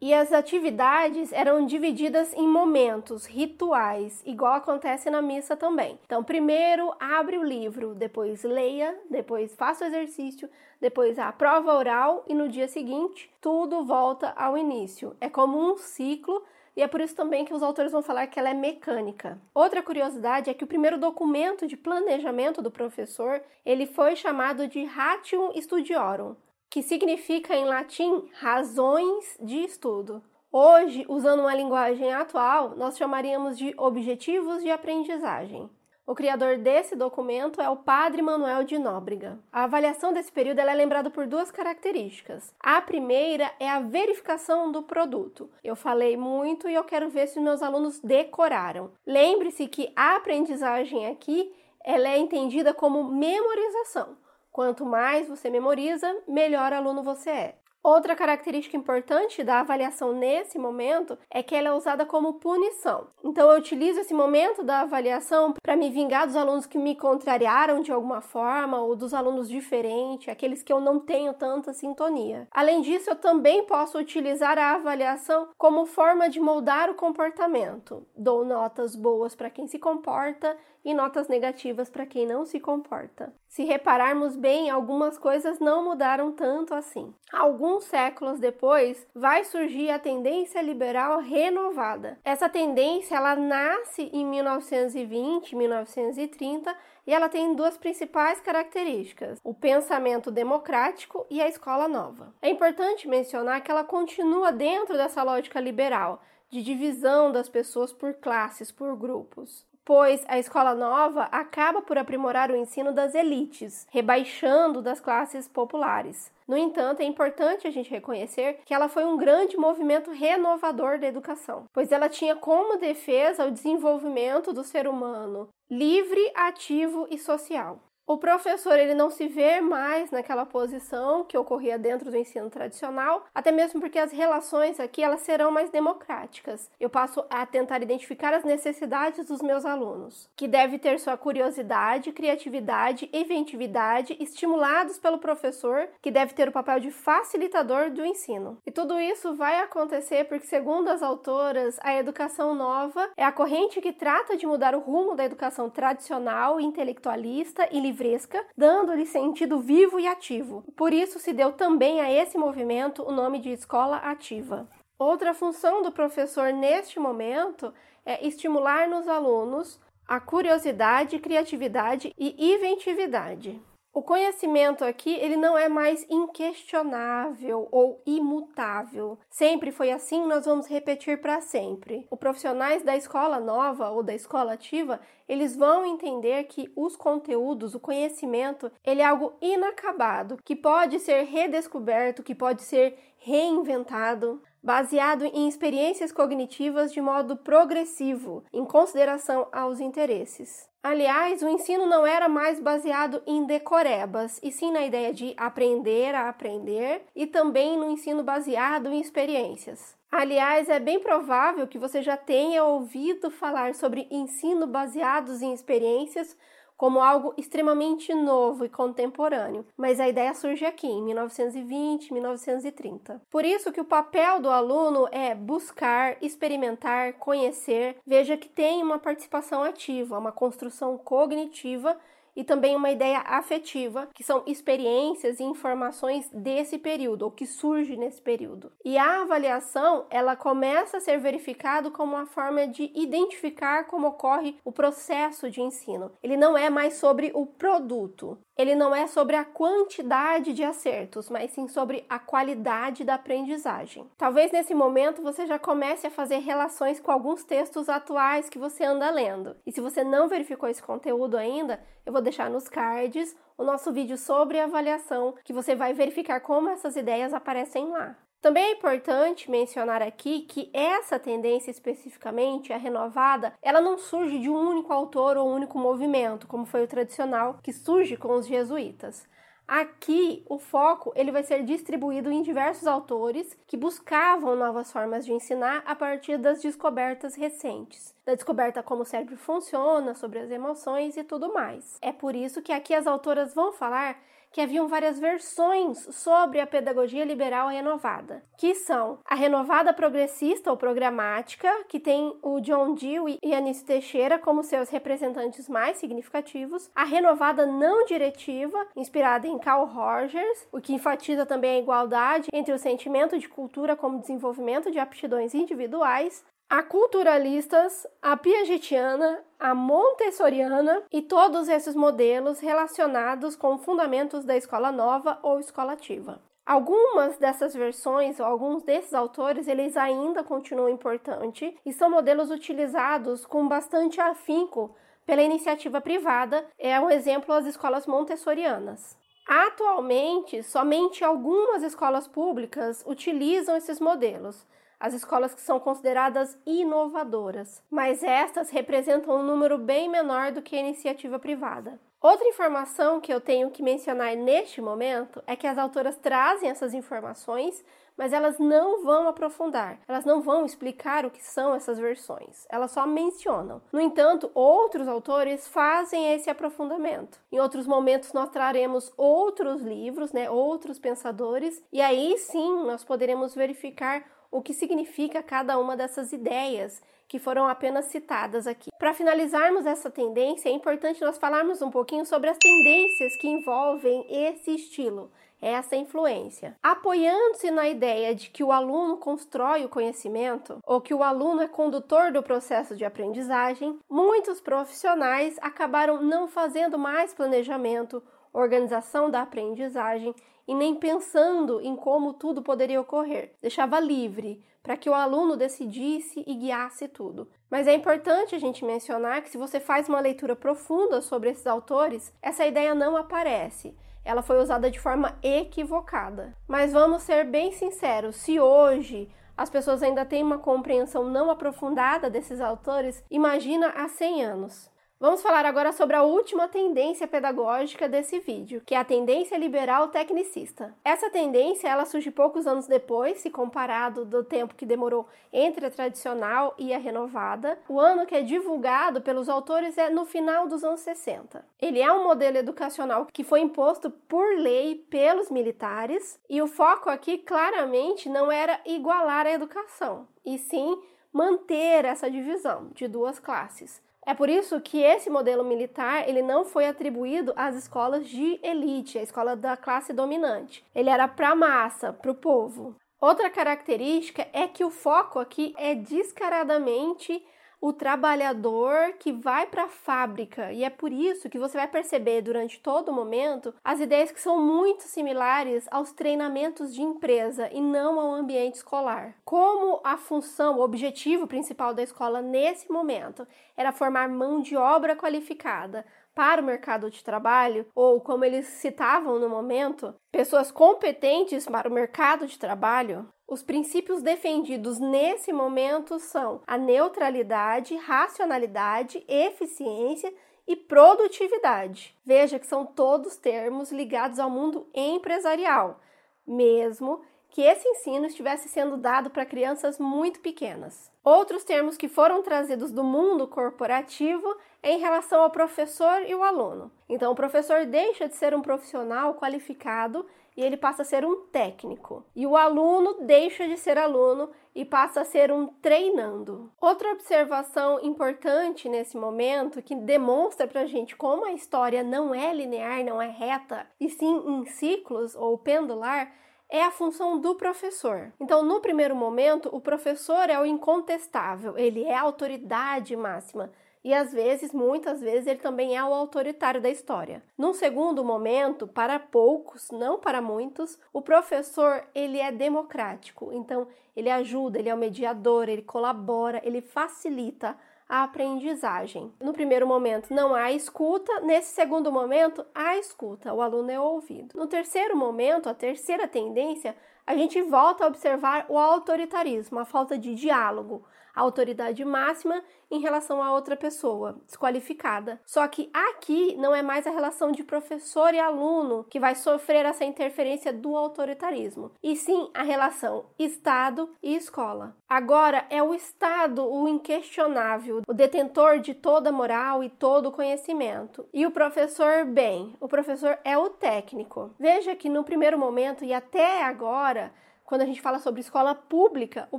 E 0.00 0.14
as 0.14 0.32
atividades 0.32 1.32
eram 1.32 1.66
divididas 1.66 2.32
em 2.34 2.48
momentos, 2.48 3.26
rituais, 3.26 4.22
igual 4.24 4.54
acontece 4.54 5.10
na 5.10 5.20
missa 5.20 5.56
também. 5.56 5.98
Então, 6.06 6.24
primeiro 6.24 6.94
abre 6.98 7.36
o 7.36 7.42
livro, 7.42 7.94
depois 7.94 8.42
leia, 8.42 8.98
depois 9.10 9.54
faça 9.54 9.84
o 9.84 9.88
exercício, 9.88 10.48
depois 10.80 11.18
a 11.18 11.30
prova 11.32 11.74
oral 11.74 12.24
e 12.26 12.34
no 12.34 12.48
dia 12.48 12.66
seguinte 12.66 13.30
tudo 13.40 13.84
volta 13.84 14.32
ao 14.36 14.56
início. 14.56 15.14
É 15.20 15.28
como 15.28 15.58
um 15.58 15.76
ciclo 15.76 16.42
e 16.76 16.82
é 16.82 16.88
por 16.88 17.00
isso 17.00 17.14
também 17.14 17.44
que 17.44 17.52
os 17.52 17.62
autores 17.62 17.92
vão 17.92 18.02
falar 18.02 18.26
que 18.26 18.38
ela 18.38 18.50
é 18.50 18.54
mecânica. 18.54 19.40
Outra 19.54 19.82
curiosidade 19.82 20.50
é 20.50 20.54
que 20.54 20.64
o 20.64 20.66
primeiro 20.66 20.98
documento 20.98 21.66
de 21.66 21.76
planejamento 21.76 22.62
do 22.62 22.70
professor, 22.70 23.42
ele 23.64 23.86
foi 23.86 24.16
chamado 24.16 24.66
de 24.66 24.84
Ratium 24.84 25.52
Studiorum, 25.60 26.36
que 26.70 26.82
significa 26.82 27.54
em 27.54 27.64
latim 27.64 28.28
razões 28.34 29.36
de 29.40 29.64
estudo. 29.64 30.22
Hoje, 30.52 31.04
usando 31.08 31.40
uma 31.40 31.54
linguagem 31.54 32.12
atual, 32.12 32.76
nós 32.76 32.96
chamaríamos 32.96 33.56
de 33.56 33.74
objetivos 33.76 34.62
de 34.62 34.70
aprendizagem. 34.70 35.70
O 36.10 36.14
criador 36.16 36.58
desse 36.58 36.96
documento 36.96 37.60
é 37.60 37.70
o 37.70 37.76
padre 37.76 38.20
Manuel 38.20 38.64
de 38.64 38.76
Nóbrega. 38.76 39.38
A 39.52 39.62
avaliação 39.62 40.12
desse 40.12 40.32
período 40.32 40.58
é 40.58 40.74
lembrada 40.74 41.08
por 41.08 41.24
duas 41.24 41.52
características. 41.52 42.52
A 42.58 42.82
primeira 42.82 43.48
é 43.60 43.70
a 43.70 43.78
verificação 43.78 44.72
do 44.72 44.82
produto. 44.82 45.48
Eu 45.62 45.76
falei 45.76 46.16
muito 46.16 46.68
e 46.68 46.74
eu 46.74 46.82
quero 46.82 47.08
ver 47.08 47.28
se 47.28 47.38
meus 47.38 47.62
alunos 47.62 48.00
decoraram. 48.00 48.90
Lembre-se 49.06 49.68
que 49.68 49.92
a 49.94 50.16
aprendizagem 50.16 51.06
aqui 51.06 51.54
ela 51.84 52.08
é 52.08 52.18
entendida 52.18 52.74
como 52.74 53.04
memorização. 53.04 54.16
Quanto 54.50 54.84
mais 54.84 55.28
você 55.28 55.48
memoriza, 55.48 56.12
melhor 56.26 56.72
aluno 56.72 57.04
você 57.04 57.30
é. 57.30 57.59
Outra 57.82 58.14
característica 58.14 58.76
importante 58.76 59.42
da 59.42 59.60
avaliação 59.60 60.12
nesse 60.12 60.58
momento 60.58 61.16
é 61.30 61.42
que 61.42 61.54
ela 61.54 61.68
é 61.68 61.72
usada 61.72 62.04
como 62.04 62.34
punição. 62.34 63.06
Então 63.24 63.50
eu 63.50 63.58
utilizo 63.58 64.00
esse 64.00 64.12
momento 64.12 64.62
da 64.62 64.80
avaliação 64.80 65.54
para 65.62 65.76
me 65.76 65.88
vingar 65.88 66.26
dos 66.26 66.36
alunos 66.36 66.66
que 66.66 66.76
me 66.76 66.94
contrariaram 66.94 67.80
de 67.80 67.90
alguma 67.90 68.20
forma 68.20 68.78
ou 68.82 68.94
dos 68.94 69.14
alunos 69.14 69.48
diferentes, 69.48 70.28
aqueles 70.28 70.62
que 70.62 70.70
eu 70.70 70.78
não 70.78 71.00
tenho 71.00 71.32
tanta 71.32 71.72
sintonia. 71.72 72.46
Além 72.50 72.82
disso, 72.82 73.08
eu 73.08 73.16
também 73.16 73.64
posso 73.64 73.98
utilizar 73.98 74.58
a 74.58 74.74
avaliação 74.74 75.48
como 75.56 75.86
forma 75.86 76.28
de 76.28 76.38
moldar 76.38 76.90
o 76.90 76.94
comportamento. 76.94 78.06
Dou 78.14 78.44
notas 78.44 78.94
boas 78.94 79.34
para 79.34 79.48
quem 79.48 79.66
se 79.66 79.78
comporta 79.78 80.54
e 80.84 80.94
notas 80.94 81.28
negativas 81.28 81.90
para 81.90 82.06
quem 82.06 82.26
não 82.26 82.44
se 82.44 82.58
comporta. 82.58 83.32
Se 83.48 83.64
repararmos 83.64 84.36
bem, 84.36 84.70
algumas 84.70 85.18
coisas 85.18 85.58
não 85.58 85.84
mudaram 85.84 86.32
tanto 86.32 86.74
assim. 86.74 87.12
Alguns 87.32 87.84
séculos 87.84 88.38
depois, 88.38 89.06
vai 89.14 89.44
surgir 89.44 89.90
a 89.90 89.98
tendência 89.98 90.62
liberal 90.62 91.18
renovada. 91.20 92.18
Essa 92.24 92.48
tendência 92.48 93.16
ela 93.16 93.36
nasce 93.36 94.10
em 94.12 94.24
1920, 94.24 95.56
1930 95.56 96.76
e 97.06 97.12
ela 97.12 97.28
tem 97.28 97.54
duas 97.54 97.76
principais 97.76 98.40
características: 98.40 99.38
o 99.42 99.52
pensamento 99.52 100.30
democrático 100.30 101.26
e 101.28 101.42
a 101.42 101.48
escola 101.48 101.88
nova. 101.88 102.32
É 102.40 102.48
importante 102.48 103.08
mencionar 103.08 103.62
que 103.62 103.70
ela 103.70 103.84
continua 103.84 104.52
dentro 104.52 104.96
dessa 104.96 105.22
lógica 105.22 105.60
liberal 105.60 106.22
de 106.48 106.62
divisão 106.62 107.30
das 107.30 107.48
pessoas 107.48 107.92
por 107.92 108.14
classes, 108.14 108.72
por 108.72 108.96
grupos 108.96 109.68
pois 109.90 110.24
a 110.28 110.38
escola 110.38 110.72
nova 110.72 111.22
acaba 111.32 111.82
por 111.82 111.98
aprimorar 111.98 112.48
o 112.48 112.54
ensino 112.54 112.92
das 112.92 113.12
elites, 113.12 113.88
rebaixando 113.90 114.80
das 114.80 115.00
classes 115.00 115.48
populares. 115.48 116.30
No 116.46 116.56
entanto, 116.56 117.00
é 117.00 117.04
importante 117.04 117.66
a 117.66 117.72
gente 117.72 117.90
reconhecer 117.90 118.60
que 118.64 118.72
ela 118.72 118.88
foi 118.88 119.04
um 119.04 119.16
grande 119.16 119.56
movimento 119.56 120.12
renovador 120.12 121.00
da 121.00 121.08
educação, 121.08 121.64
pois 121.72 121.90
ela 121.90 122.08
tinha 122.08 122.36
como 122.36 122.78
defesa 122.78 123.44
o 123.44 123.50
desenvolvimento 123.50 124.52
do 124.52 124.62
ser 124.62 124.86
humano 124.86 125.48
livre, 125.68 126.20
ativo 126.36 127.08
e 127.10 127.18
social. 127.18 127.80
O 128.10 128.18
professor 128.18 128.76
ele 128.76 128.92
não 128.92 129.08
se 129.08 129.28
vê 129.28 129.60
mais 129.60 130.10
naquela 130.10 130.44
posição 130.44 131.22
que 131.22 131.38
ocorria 131.38 131.78
dentro 131.78 132.10
do 132.10 132.16
ensino 132.16 132.50
tradicional, 132.50 133.24
até 133.32 133.52
mesmo 133.52 133.80
porque 133.80 134.00
as 134.00 134.10
relações 134.10 134.80
aqui 134.80 135.00
elas 135.00 135.20
serão 135.20 135.52
mais 135.52 135.70
democráticas. 135.70 136.68
Eu 136.80 136.90
passo 136.90 137.24
a 137.30 137.46
tentar 137.46 137.80
identificar 137.80 138.34
as 138.34 138.42
necessidades 138.42 139.28
dos 139.28 139.40
meus 139.40 139.64
alunos, 139.64 140.28
que 140.34 140.48
deve 140.48 140.76
ter 140.76 140.98
sua 140.98 141.16
curiosidade, 141.16 142.10
criatividade, 142.10 143.08
inventividade 143.12 144.16
estimulados 144.18 144.98
pelo 144.98 145.18
professor, 145.18 145.88
que 146.02 146.10
deve 146.10 146.34
ter 146.34 146.48
o 146.48 146.52
papel 146.52 146.80
de 146.80 146.90
facilitador 146.90 147.90
do 147.90 148.04
ensino. 148.04 148.58
E 148.66 148.72
tudo 148.72 148.98
isso 148.98 149.36
vai 149.36 149.60
acontecer 149.60 150.24
porque, 150.24 150.48
segundo 150.48 150.88
as 150.88 151.00
autoras, 151.00 151.78
a 151.80 151.94
educação 151.94 152.56
nova 152.56 153.08
é 153.16 153.24
a 153.24 153.30
corrente 153.30 153.80
que 153.80 153.92
trata 153.92 154.36
de 154.36 154.48
mudar 154.48 154.74
o 154.74 154.80
rumo 154.80 155.14
da 155.14 155.24
educação 155.24 155.70
tradicional, 155.70 156.60
intelectualista 156.60 157.68
e 157.70 157.78
livre 158.00 158.10
fresca, 158.10 158.44
dando-lhe 158.56 159.04
sentido 159.04 159.60
vivo 159.60 160.00
e 160.00 160.06
ativo. 160.06 160.64
Por 160.74 160.92
isso 160.92 161.18
se 161.18 161.32
deu 161.32 161.52
também 161.52 162.00
a 162.00 162.10
esse 162.10 162.38
movimento 162.38 163.02
o 163.02 163.12
nome 163.12 163.38
de 163.38 163.50
escola 163.50 163.96
ativa. 163.98 164.66
Outra 164.98 165.34
função 165.34 165.82
do 165.82 165.92
professor 165.92 166.52
neste 166.52 166.98
momento 166.98 167.72
é 168.04 168.26
estimular 168.26 168.88
nos 168.88 169.06
alunos 169.06 169.78
a 170.08 170.18
curiosidade, 170.18 171.18
criatividade 171.18 172.12
e 172.18 172.54
inventividade. 172.54 173.60
O 173.92 174.02
conhecimento 174.02 174.84
aqui, 174.84 175.14
ele 175.14 175.36
não 175.36 175.58
é 175.58 175.68
mais 175.68 176.06
inquestionável 176.08 177.66
ou 177.72 178.00
imutável. 178.06 179.18
Sempre 179.28 179.72
foi 179.72 179.90
assim, 179.90 180.24
nós 180.28 180.44
vamos 180.44 180.68
repetir 180.68 181.20
para 181.20 181.40
sempre. 181.40 182.06
Os 182.08 182.16
profissionais 182.16 182.84
da 182.84 182.96
escola 182.96 183.40
nova 183.40 183.90
ou 183.90 184.04
da 184.04 184.14
escola 184.14 184.52
ativa, 184.52 185.00
eles 185.28 185.56
vão 185.56 185.84
entender 185.84 186.44
que 186.44 186.72
os 186.76 186.94
conteúdos, 186.94 187.74
o 187.74 187.80
conhecimento, 187.80 188.70
ele 188.84 189.02
é 189.02 189.04
algo 189.04 189.32
inacabado, 189.40 190.38
que 190.44 190.54
pode 190.54 191.00
ser 191.00 191.24
redescoberto, 191.24 192.22
que 192.22 192.34
pode 192.34 192.62
ser 192.62 192.96
reinventado 193.18 194.40
baseado 194.62 195.24
em 195.24 195.48
experiências 195.48 196.12
cognitivas 196.12 196.92
de 196.92 197.00
modo 197.00 197.36
progressivo, 197.36 198.44
em 198.52 198.64
consideração 198.64 199.48
aos 199.52 199.80
interesses. 199.80 200.68
Aliás, 200.82 201.42
o 201.42 201.48
ensino 201.48 201.86
não 201.86 202.06
era 202.06 202.28
mais 202.28 202.58
baseado 202.58 203.22
em 203.26 203.44
decorebas, 203.44 204.40
e 204.42 204.50
sim 204.50 204.72
na 204.72 204.84
ideia 204.84 205.12
de 205.12 205.34
aprender 205.36 206.14
a 206.14 206.28
aprender 206.28 207.02
e 207.14 207.26
também 207.26 207.76
no 207.76 207.90
ensino 207.90 208.22
baseado 208.22 208.88
em 208.88 209.00
experiências. 209.00 209.94
Aliás, 210.10 210.68
é 210.68 210.80
bem 210.80 210.98
provável 210.98 211.68
que 211.68 211.78
você 211.78 212.02
já 212.02 212.16
tenha 212.16 212.64
ouvido 212.64 213.30
falar 213.30 213.74
sobre 213.74 214.08
ensino 214.10 214.66
baseados 214.66 215.40
em 215.42 215.52
experiências 215.52 216.36
como 216.80 217.02
algo 217.02 217.34
extremamente 217.36 218.14
novo 218.14 218.64
e 218.64 218.68
contemporâneo, 218.70 219.66
mas 219.76 220.00
a 220.00 220.08
ideia 220.08 220.32
surge 220.32 220.64
aqui 220.64 220.86
em 220.86 221.02
1920, 221.02 222.10
1930. 222.10 223.20
Por 223.30 223.44
isso 223.44 223.70
que 223.70 223.82
o 223.82 223.84
papel 223.84 224.40
do 224.40 224.48
aluno 224.48 225.06
é 225.12 225.34
buscar, 225.34 226.16
experimentar, 226.22 227.12
conhecer. 227.18 227.98
Veja 228.06 228.34
que 228.34 228.48
tem 228.48 228.82
uma 228.82 228.98
participação 228.98 229.62
ativa, 229.62 230.18
uma 230.18 230.32
construção 230.32 230.96
cognitiva 230.96 231.98
e 232.40 232.44
também 232.44 232.74
uma 232.74 232.90
ideia 232.90 233.18
afetiva, 233.18 234.08
que 234.14 234.24
são 234.24 234.42
experiências 234.46 235.38
e 235.38 235.44
informações 235.44 236.26
desse 236.32 236.78
período, 236.78 237.26
ou 237.26 237.30
que 237.30 237.44
surge 237.44 237.98
nesse 237.98 238.22
período. 238.22 238.72
E 238.82 238.96
a 238.96 239.20
avaliação, 239.20 240.06
ela 240.08 240.34
começa 240.34 240.96
a 240.96 241.00
ser 241.00 241.18
verificado 241.18 241.90
como 241.90 242.16
uma 242.16 242.24
forma 242.24 242.66
de 242.66 242.90
identificar 242.94 243.84
como 243.84 244.06
ocorre 244.06 244.56
o 244.64 244.72
processo 244.72 245.50
de 245.50 245.60
ensino. 245.60 246.12
Ele 246.22 246.34
não 246.34 246.56
é 246.56 246.70
mais 246.70 246.94
sobre 246.94 247.30
o 247.34 247.44
produto, 247.44 248.38
ele 248.56 248.74
não 248.74 248.94
é 248.94 249.06
sobre 249.06 249.36
a 249.36 249.44
quantidade 249.44 250.52
de 250.52 250.62
acertos, 250.62 251.30
mas 251.30 251.50
sim 251.50 251.68
sobre 251.68 252.04
a 252.08 252.18
qualidade 252.18 253.04
da 253.04 253.14
aprendizagem. 253.14 254.06
Talvez 254.18 254.52
nesse 254.52 254.74
momento 254.74 255.22
você 255.22 255.46
já 255.46 255.58
comece 255.58 256.06
a 256.06 256.10
fazer 256.10 256.38
relações 256.38 257.00
com 257.00 257.10
alguns 257.10 257.42
textos 257.44 257.88
atuais 257.88 258.48
que 258.48 258.58
você 258.58 258.84
anda 258.84 259.10
lendo. 259.10 259.56
E 259.66 259.72
se 259.72 259.80
você 259.80 260.04
não 260.04 260.28
verificou 260.28 260.68
esse 260.68 260.82
conteúdo 260.82 261.36
ainda, 261.36 261.82
eu 262.04 262.12
vou 262.12 262.20
deixar 262.30 262.48
nos 262.48 262.68
cards 262.68 263.36
o 263.58 263.64
nosso 263.64 263.92
vídeo 263.92 264.16
sobre 264.16 264.60
avaliação, 264.60 265.34
que 265.44 265.52
você 265.52 265.74
vai 265.74 265.92
verificar 265.92 266.40
como 266.40 266.68
essas 266.68 266.96
ideias 266.96 267.34
aparecem 267.34 267.90
lá. 267.90 268.16
Também 268.40 268.64
é 268.64 268.70
importante 268.70 269.50
mencionar 269.50 270.00
aqui 270.00 270.42
que 270.42 270.70
essa 270.72 271.18
tendência 271.18 271.70
especificamente, 271.70 272.72
a 272.72 272.78
renovada, 272.78 273.52
ela 273.60 273.80
não 273.82 273.98
surge 273.98 274.38
de 274.38 274.48
um 274.48 274.56
único 274.56 274.92
autor 274.92 275.36
ou 275.36 275.46
um 275.46 275.54
único 275.54 275.76
movimento, 275.76 276.46
como 276.46 276.64
foi 276.64 276.84
o 276.84 276.86
tradicional 276.86 277.58
que 277.62 277.72
surge 277.72 278.16
com 278.16 278.34
os 278.34 278.46
jesuítas. 278.46 279.28
Aqui, 279.70 280.44
o 280.48 280.58
foco 280.58 281.12
ele 281.14 281.30
vai 281.30 281.44
ser 281.44 281.62
distribuído 281.62 282.28
em 282.28 282.42
diversos 282.42 282.88
autores 282.88 283.56
que 283.68 283.76
buscavam 283.76 284.56
novas 284.56 284.90
formas 284.90 285.24
de 285.24 285.32
ensinar 285.32 285.84
a 285.86 285.94
partir 285.94 286.38
das 286.38 286.60
descobertas 286.60 287.36
recentes, 287.36 288.12
da 288.26 288.34
descoberta 288.34 288.82
como 288.82 289.02
o 289.02 289.04
cérebro 289.04 289.36
funciona, 289.36 290.12
sobre 290.12 290.40
as 290.40 290.50
emoções 290.50 291.16
e 291.16 291.22
tudo 291.22 291.54
mais. 291.54 291.98
É 292.02 292.10
por 292.10 292.34
isso 292.34 292.60
que 292.60 292.72
aqui 292.72 292.92
as 292.92 293.06
autoras 293.06 293.54
vão 293.54 293.72
falar 293.72 294.20
que 294.52 294.60
haviam 294.60 294.88
várias 294.88 295.18
versões 295.18 295.98
sobre 296.14 296.60
a 296.60 296.66
pedagogia 296.66 297.24
liberal 297.24 297.68
renovada, 297.68 298.42
que 298.56 298.74
são 298.74 299.18
a 299.24 299.34
renovada 299.34 299.92
progressista 299.92 300.70
ou 300.70 300.76
programática, 300.76 301.68
que 301.88 302.00
tem 302.00 302.36
o 302.42 302.60
John 302.60 302.94
Dewey 302.94 303.38
e 303.42 303.54
Anísio 303.54 303.86
Teixeira 303.86 304.38
como 304.38 304.64
seus 304.64 304.88
representantes 304.88 305.68
mais 305.68 305.98
significativos, 305.98 306.90
a 306.94 307.04
renovada 307.04 307.64
não 307.64 308.04
diretiva, 308.04 308.86
inspirada 308.96 309.46
em 309.46 309.58
Carl 309.58 309.86
Rogers, 309.86 310.66
o 310.72 310.80
que 310.80 310.94
enfatiza 310.94 311.46
também 311.46 311.76
a 311.76 311.78
igualdade 311.78 312.48
entre 312.52 312.72
o 312.72 312.78
sentimento 312.78 313.38
de 313.38 313.48
cultura 313.48 313.94
como 313.94 314.20
desenvolvimento 314.20 314.90
de 314.90 314.98
aptidões 314.98 315.54
individuais, 315.54 316.44
a 316.70 316.84
culturalistas, 316.84 318.06
a 318.22 318.36
piagetiana, 318.36 319.42
a 319.58 319.74
montessoriana 319.74 321.02
e 321.12 321.20
todos 321.20 321.68
esses 321.68 321.96
modelos 321.96 322.60
relacionados 322.60 323.56
com 323.56 323.76
fundamentos 323.76 324.44
da 324.44 324.56
escola 324.56 324.92
nova 324.92 325.36
ou 325.42 325.58
escola 325.58 325.94
ativa. 325.94 326.40
Algumas 326.64 327.36
dessas 327.38 327.74
versões, 327.74 328.38
ou 328.38 328.46
alguns 328.46 328.84
desses 328.84 329.12
autores, 329.12 329.66
eles 329.66 329.96
ainda 329.96 330.44
continuam 330.44 330.88
importantes 330.88 331.74
e 331.84 331.92
são 331.92 332.08
modelos 332.08 332.52
utilizados 332.52 333.44
com 333.44 333.66
bastante 333.66 334.20
afinco 334.20 334.94
pela 335.26 335.42
iniciativa 335.42 336.00
privada, 336.00 336.64
é 336.78 337.00
um 337.00 337.10
exemplo 337.10 337.52
as 337.52 337.66
escolas 337.66 338.06
montessorianas. 338.06 339.18
Atualmente, 339.44 340.62
somente 340.62 341.24
algumas 341.24 341.82
escolas 341.82 342.28
públicas 342.28 343.02
utilizam 343.04 343.76
esses 343.76 343.98
modelos, 343.98 344.64
as 345.00 345.14
escolas 345.14 345.54
que 345.54 345.62
são 345.62 345.80
consideradas 345.80 346.56
inovadoras, 346.66 347.82
mas 347.90 348.22
estas 348.22 348.68
representam 348.68 349.34
um 349.36 349.42
número 349.42 349.78
bem 349.78 350.08
menor 350.08 350.52
do 350.52 350.60
que 350.60 350.76
a 350.76 350.80
iniciativa 350.80 351.38
privada. 351.38 351.98
Outra 352.20 352.46
informação 352.46 353.18
que 353.18 353.32
eu 353.32 353.40
tenho 353.40 353.70
que 353.70 353.82
mencionar 353.82 354.36
neste 354.36 354.82
momento 354.82 355.42
é 355.46 355.56
que 355.56 355.66
as 355.66 355.78
autoras 355.78 356.18
trazem 356.18 356.68
essas 356.68 356.92
informações, 356.92 357.82
mas 358.14 358.34
elas 358.34 358.58
não 358.58 359.02
vão 359.02 359.26
aprofundar, 359.26 359.98
elas 360.06 360.26
não 360.26 360.42
vão 360.42 360.66
explicar 360.66 361.24
o 361.24 361.30
que 361.30 361.42
são 361.42 361.74
essas 361.74 361.98
versões, 361.98 362.66
elas 362.68 362.90
só 362.90 363.06
mencionam. 363.06 363.80
No 363.90 363.98
entanto, 363.98 364.50
outros 364.52 365.08
autores 365.08 365.66
fazem 365.66 366.34
esse 366.34 366.50
aprofundamento. 366.50 367.40
Em 367.50 367.58
outros 367.58 367.86
momentos, 367.86 368.34
nós 368.34 368.50
traremos 368.50 369.10
outros 369.16 369.80
livros, 369.80 370.30
né, 370.30 370.50
outros 370.50 370.98
pensadores, 370.98 371.82
e 371.90 372.02
aí 372.02 372.36
sim 372.36 372.84
nós 372.84 373.02
poderemos 373.02 373.54
verificar 373.54 374.22
o 374.50 374.60
que 374.60 374.74
significa 374.74 375.42
cada 375.42 375.78
uma 375.78 375.96
dessas 375.96 376.32
ideias 376.32 377.00
que 377.28 377.38
foram 377.38 377.68
apenas 377.68 378.06
citadas 378.06 378.66
aqui. 378.66 378.90
Para 378.98 379.14
finalizarmos 379.14 379.86
essa 379.86 380.10
tendência, 380.10 380.68
é 380.68 380.72
importante 380.72 381.20
nós 381.20 381.38
falarmos 381.38 381.80
um 381.80 381.90
pouquinho 381.90 382.26
sobre 382.26 382.50
as 382.50 382.58
tendências 382.58 383.36
que 383.36 383.46
envolvem 383.46 384.26
esse 384.28 384.74
estilo, 384.74 385.30
essa 385.62 385.94
influência. 385.94 386.76
Apoiando-se 386.82 387.70
na 387.70 387.88
ideia 387.88 388.34
de 388.34 388.50
que 388.50 388.64
o 388.64 388.72
aluno 388.72 389.16
constrói 389.16 389.84
o 389.84 389.88
conhecimento 389.88 390.78
ou 390.84 391.00
que 391.00 391.14
o 391.14 391.22
aluno 391.22 391.62
é 391.62 391.68
condutor 391.68 392.32
do 392.32 392.42
processo 392.42 392.96
de 392.96 393.04
aprendizagem, 393.04 393.98
muitos 394.10 394.60
profissionais 394.60 395.56
acabaram 395.60 396.20
não 396.20 396.48
fazendo 396.48 396.98
mais 396.98 397.32
planejamento, 397.32 398.20
organização 398.52 399.30
da 399.30 399.42
aprendizagem 399.42 400.34
e 400.70 400.74
nem 400.74 400.94
pensando 400.94 401.80
em 401.80 401.96
como 401.96 402.32
tudo 402.32 402.62
poderia 402.62 403.00
ocorrer. 403.00 403.56
Deixava 403.60 403.98
livre 403.98 404.64
para 404.84 404.96
que 404.96 405.10
o 405.10 405.14
aluno 405.14 405.56
decidisse 405.56 406.44
e 406.46 406.54
guiasse 406.54 407.08
tudo. 407.08 407.48
Mas 407.68 407.88
é 407.88 407.92
importante 407.92 408.54
a 408.54 408.58
gente 408.60 408.84
mencionar 408.84 409.42
que 409.42 409.50
se 409.50 409.58
você 409.58 409.80
faz 409.80 410.08
uma 410.08 410.20
leitura 410.20 410.54
profunda 410.54 411.20
sobre 411.20 411.50
esses 411.50 411.66
autores, 411.66 412.32
essa 412.40 412.64
ideia 412.64 412.94
não 412.94 413.16
aparece. 413.16 413.96
Ela 414.24 414.42
foi 414.42 414.60
usada 414.62 414.88
de 414.88 415.00
forma 415.00 415.36
equivocada. 415.42 416.56
Mas 416.68 416.92
vamos 416.92 417.22
ser 417.22 417.44
bem 417.46 417.72
sinceros, 417.72 418.36
se 418.36 418.60
hoje 418.60 419.28
as 419.56 419.68
pessoas 419.68 420.04
ainda 420.04 420.24
têm 420.24 420.44
uma 420.44 420.58
compreensão 420.58 421.24
não 421.24 421.50
aprofundada 421.50 422.30
desses 422.30 422.60
autores, 422.60 423.24
imagina 423.28 423.88
há 423.88 424.06
100 424.06 424.44
anos. 424.44 424.88
Vamos 425.22 425.42
falar 425.42 425.66
agora 425.66 425.92
sobre 425.92 426.16
a 426.16 426.22
última 426.22 426.66
tendência 426.66 427.28
pedagógica 427.28 428.08
desse 428.08 428.40
vídeo, 428.40 428.80
que 428.86 428.94
é 428.94 428.98
a 428.98 429.04
tendência 429.04 429.58
liberal 429.58 430.08
tecnicista. 430.08 430.96
Essa 431.04 431.28
tendência 431.28 431.88
ela 431.88 432.06
surge 432.06 432.30
poucos 432.30 432.66
anos 432.66 432.86
depois, 432.86 433.36
se 433.36 433.50
comparado 433.50 434.24
do 434.24 434.42
tempo 434.42 434.74
que 434.74 434.86
demorou 434.86 435.28
entre 435.52 435.84
a 435.84 435.90
tradicional 435.90 436.74
e 436.78 436.94
a 436.94 436.98
renovada. 436.98 437.78
O 437.86 438.00
ano 438.00 438.24
que 438.24 438.34
é 438.34 438.40
divulgado 438.40 439.20
pelos 439.20 439.50
autores 439.50 439.98
é 439.98 440.08
no 440.08 440.24
final 440.24 440.66
dos 440.66 440.82
anos 440.82 441.00
60. 441.00 441.66
Ele 441.78 442.00
é 442.00 442.10
um 442.10 442.24
modelo 442.24 442.56
educacional 442.56 443.26
que 443.30 443.44
foi 443.44 443.60
imposto 443.60 444.10
por 444.26 444.56
lei 444.56 445.04
pelos 445.10 445.50
militares 445.50 446.40
e 446.48 446.62
o 446.62 446.66
foco 446.66 447.10
aqui 447.10 447.36
claramente 447.36 448.26
não 448.26 448.50
era 448.50 448.80
igualar 448.86 449.44
a 449.46 449.52
educação, 449.52 450.26
e 450.46 450.56
sim 450.56 450.98
manter 451.30 452.06
essa 452.06 452.30
divisão 452.30 452.88
de 452.94 453.06
duas 453.06 453.38
classes. 453.38 454.00
É 454.26 454.34
por 454.34 454.48
isso 454.48 454.80
que 454.80 455.00
esse 455.02 455.30
modelo 455.30 455.64
militar 455.64 456.28
ele 456.28 456.42
não 456.42 456.64
foi 456.64 456.86
atribuído 456.86 457.52
às 457.56 457.74
escolas 457.74 458.28
de 458.28 458.60
elite, 458.62 459.18
a 459.18 459.22
escola 459.22 459.56
da 459.56 459.76
classe 459.76 460.12
dominante. 460.12 460.84
Ele 460.94 461.10
era 461.10 461.26
para 461.26 461.50
a 461.50 461.54
massa, 461.54 462.12
para 462.12 462.30
o 462.30 462.34
povo. 462.34 462.94
Outra 463.20 463.50
característica 463.50 464.46
é 464.52 464.66
que 464.66 464.84
o 464.84 464.90
foco 464.90 465.38
aqui 465.38 465.74
é 465.76 465.94
descaradamente 465.94 467.44
o 467.80 467.92
trabalhador 467.92 469.14
que 469.18 469.32
vai 469.32 469.66
para 469.66 469.84
a 469.84 469.88
fábrica. 469.88 470.72
E 470.72 470.84
é 470.84 470.90
por 470.90 471.12
isso 471.12 471.48
que 471.48 471.58
você 471.58 471.78
vai 471.78 471.88
perceber 471.88 472.42
durante 472.42 472.78
todo 472.80 473.08
o 473.08 473.14
momento 473.14 473.74
as 473.82 474.00
ideias 474.00 474.30
que 474.30 474.40
são 474.40 474.60
muito 474.60 475.04
similares 475.04 475.86
aos 475.90 476.12
treinamentos 476.12 476.94
de 476.94 477.02
empresa 477.02 477.70
e 477.72 477.80
não 477.80 478.20
ao 478.20 478.34
ambiente 478.34 478.76
escolar. 478.76 479.34
Como 479.44 480.00
a 480.04 480.16
função, 480.16 480.78
o 480.78 480.82
objetivo 480.82 481.46
principal 481.46 481.94
da 481.94 482.02
escola 482.02 482.42
nesse 482.42 482.90
momento 482.92 483.46
era 483.76 483.92
formar 483.92 484.28
mão 484.28 484.60
de 484.60 484.76
obra 484.76 485.16
qualificada 485.16 486.04
para 486.34 486.62
o 486.62 486.64
mercado 486.64 487.10
de 487.10 487.22
trabalho, 487.24 487.86
ou 487.94 488.20
como 488.20 488.44
eles 488.44 488.66
citavam 488.66 489.38
no 489.38 489.48
momento, 489.48 490.14
pessoas 490.30 490.70
competentes 490.70 491.66
para 491.66 491.88
o 491.88 491.92
mercado 491.92 492.46
de 492.46 492.58
trabalho, 492.58 493.28
os 493.50 493.64
princípios 493.64 494.22
defendidos 494.22 495.00
nesse 495.00 495.52
momento 495.52 496.20
são 496.20 496.62
a 496.64 496.78
neutralidade, 496.78 497.96
racionalidade, 497.96 499.24
eficiência 499.26 500.32
e 500.68 500.76
produtividade. 500.76 502.16
Veja 502.24 502.60
que 502.60 502.66
são 502.66 502.86
todos 502.86 503.36
termos 503.36 503.90
ligados 503.90 504.38
ao 504.38 504.48
mundo 504.48 504.86
empresarial, 504.94 506.00
mesmo 506.46 507.22
que 507.48 507.60
esse 507.60 507.88
ensino 507.88 508.26
estivesse 508.26 508.68
sendo 508.68 508.96
dado 508.96 509.30
para 509.30 509.44
crianças 509.44 509.98
muito 509.98 510.38
pequenas. 510.38 511.10
Outros 511.24 511.64
termos 511.64 511.96
que 511.96 512.08
foram 512.08 512.42
trazidos 512.42 512.92
do 512.92 513.02
mundo 513.02 513.48
corporativo 513.48 514.56
é 514.80 514.92
em 514.92 515.00
relação 515.00 515.42
ao 515.42 515.50
professor 515.50 516.22
e 516.22 516.32
o 516.36 516.44
aluno. 516.44 516.90
Então, 517.08 517.32
o 517.32 517.36
professor 517.36 517.84
deixa 517.84 518.28
de 518.28 518.36
ser 518.36 518.54
um 518.54 518.62
profissional 518.62 519.34
qualificado 519.34 520.24
e 520.56 520.62
ele 520.62 520.76
passa 520.76 521.02
a 521.02 521.04
ser 521.04 521.24
um 521.24 521.42
técnico. 521.46 522.24
E 522.34 522.46
o 522.46 522.56
aluno 522.56 523.18
deixa 523.22 523.66
de 523.66 523.76
ser 523.76 523.98
aluno 523.98 524.50
e 524.74 524.84
passa 524.84 525.22
a 525.22 525.24
ser 525.24 525.50
um 525.50 525.66
treinando. 525.66 526.70
Outra 526.80 527.12
observação 527.12 528.00
importante 528.02 528.88
nesse 528.88 529.16
momento 529.16 529.82
que 529.82 529.94
demonstra 529.94 530.66
pra 530.66 530.86
gente 530.86 531.16
como 531.16 531.44
a 531.44 531.52
história 531.52 532.02
não 532.02 532.34
é 532.34 532.52
linear, 532.54 533.04
não 533.04 533.20
é 533.20 533.28
reta, 533.28 533.86
e 533.98 534.08
sim 534.08 534.42
em 534.46 534.66
ciclos 534.66 535.34
ou 535.34 535.58
pendular, 535.58 536.32
é 536.68 536.84
a 536.84 536.90
função 536.90 537.40
do 537.40 537.56
professor. 537.56 538.32
Então, 538.38 538.62
no 538.62 538.80
primeiro 538.80 539.16
momento, 539.16 539.68
o 539.72 539.80
professor 539.80 540.48
é 540.48 540.58
o 540.58 540.64
incontestável, 540.64 541.76
ele 541.76 542.04
é 542.04 542.14
a 542.14 542.22
autoridade 542.22 543.16
máxima. 543.16 543.72
E 544.02 544.14
às 544.14 544.32
vezes, 544.32 544.72
muitas 544.72 545.20
vezes, 545.20 545.46
ele 545.46 545.60
também 545.60 545.96
é 545.96 546.02
o 546.02 546.14
autoritário 546.14 546.80
da 546.80 546.88
história. 546.88 547.42
Num 547.56 547.74
segundo 547.74 548.24
momento, 548.24 548.86
para 548.86 549.18
poucos, 549.18 549.90
não 549.90 550.18
para 550.18 550.40
muitos, 550.40 550.98
o 551.12 551.20
professor 551.20 552.02
ele 552.14 552.38
é 552.38 552.50
democrático. 552.50 553.50
Então, 553.52 553.86
ele 554.16 554.30
ajuda, 554.30 554.78
ele 554.78 554.88
é 554.88 554.94
o 554.94 554.98
mediador, 554.98 555.68
ele 555.68 555.82
colabora, 555.82 556.60
ele 556.64 556.80
facilita 556.80 557.76
a 558.10 558.24
aprendizagem. 558.24 559.32
No 559.40 559.52
primeiro 559.52 559.86
momento 559.86 560.34
não 560.34 560.52
há 560.52 560.72
escuta, 560.72 561.40
nesse 561.40 561.72
segundo 561.74 562.10
momento 562.10 562.66
há 562.74 562.96
escuta, 562.96 563.54
o 563.54 563.62
aluno 563.62 563.88
é 563.88 564.00
ouvido. 564.00 564.58
No 564.58 564.66
terceiro 564.66 565.16
momento, 565.16 565.68
a 565.68 565.74
terceira 565.74 566.26
tendência, 566.26 566.96
a 567.30 567.36
gente 567.36 567.62
volta 567.62 568.02
a 568.02 568.08
observar 568.08 568.66
o 568.68 568.76
autoritarismo, 568.76 569.78
a 569.78 569.84
falta 569.84 570.18
de 570.18 570.34
diálogo, 570.34 571.04
a 571.32 571.40
autoridade 571.40 572.04
máxima 572.04 572.60
em 572.90 572.98
relação 572.98 573.42
a 573.42 573.52
outra 573.52 573.76
pessoa, 573.76 574.40
desqualificada. 574.46 575.40
Só 575.46 575.66
que 575.68 575.88
aqui 575.92 576.56
não 576.56 576.74
é 576.74 576.82
mais 576.82 577.06
a 577.06 577.10
relação 577.10 577.52
de 577.52 577.62
professor 577.62 578.34
e 578.34 578.40
aluno 578.40 579.06
que 579.08 579.20
vai 579.20 579.34
sofrer 579.34 579.86
essa 579.86 580.04
interferência 580.04 580.72
do 580.72 580.96
autoritarismo, 580.96 581.92
e 582.02 582.16
sim 582.16 582.50
a 582.52 582.62
relação 582.62 583.26
Estado 583.38 584.10
e 584.22 584.34
escola. 584.34 584.96
Agora 585.08 585.66
é 585.70 585.82
o 585.82 585.94
Estado 585.94 586.64
o 586.70 586.88
inquestionável, 586.88 588.02
o 588.06 588.14
detentor 588.14 588.80
de 588.80 588.94
toda 588.94 589.32
moral 589.32 589.82
e 589.82 589.88
todo 589.88 590.32
conhecimento. 590.32 591.26
E 591.32 591.46
o 591.46 591.50
professor, 591.50 592.24
bem, 592.24 592.74
o 592.80 592.88
professor 592.88 593.38
é 593.44 593.56
o 593.56 593.70
técnico. 593.70 594.54
Veja 594.58 594.94
que 594.94 595.08
no 595.08 595.24
primeiro 595.24 595.58
momento 595.58 596.04
e 596.04 596.12
até 596.12 596.62
agora, 596.62 597.19
quando 597.64 597.82
a 597.82 597.86
gente 597.86 598.02
fala 598.02 598.18
sobre 598.18 598.40
escola 598.40 598.74
pública, 598.74 599.48
o 599.52 599.58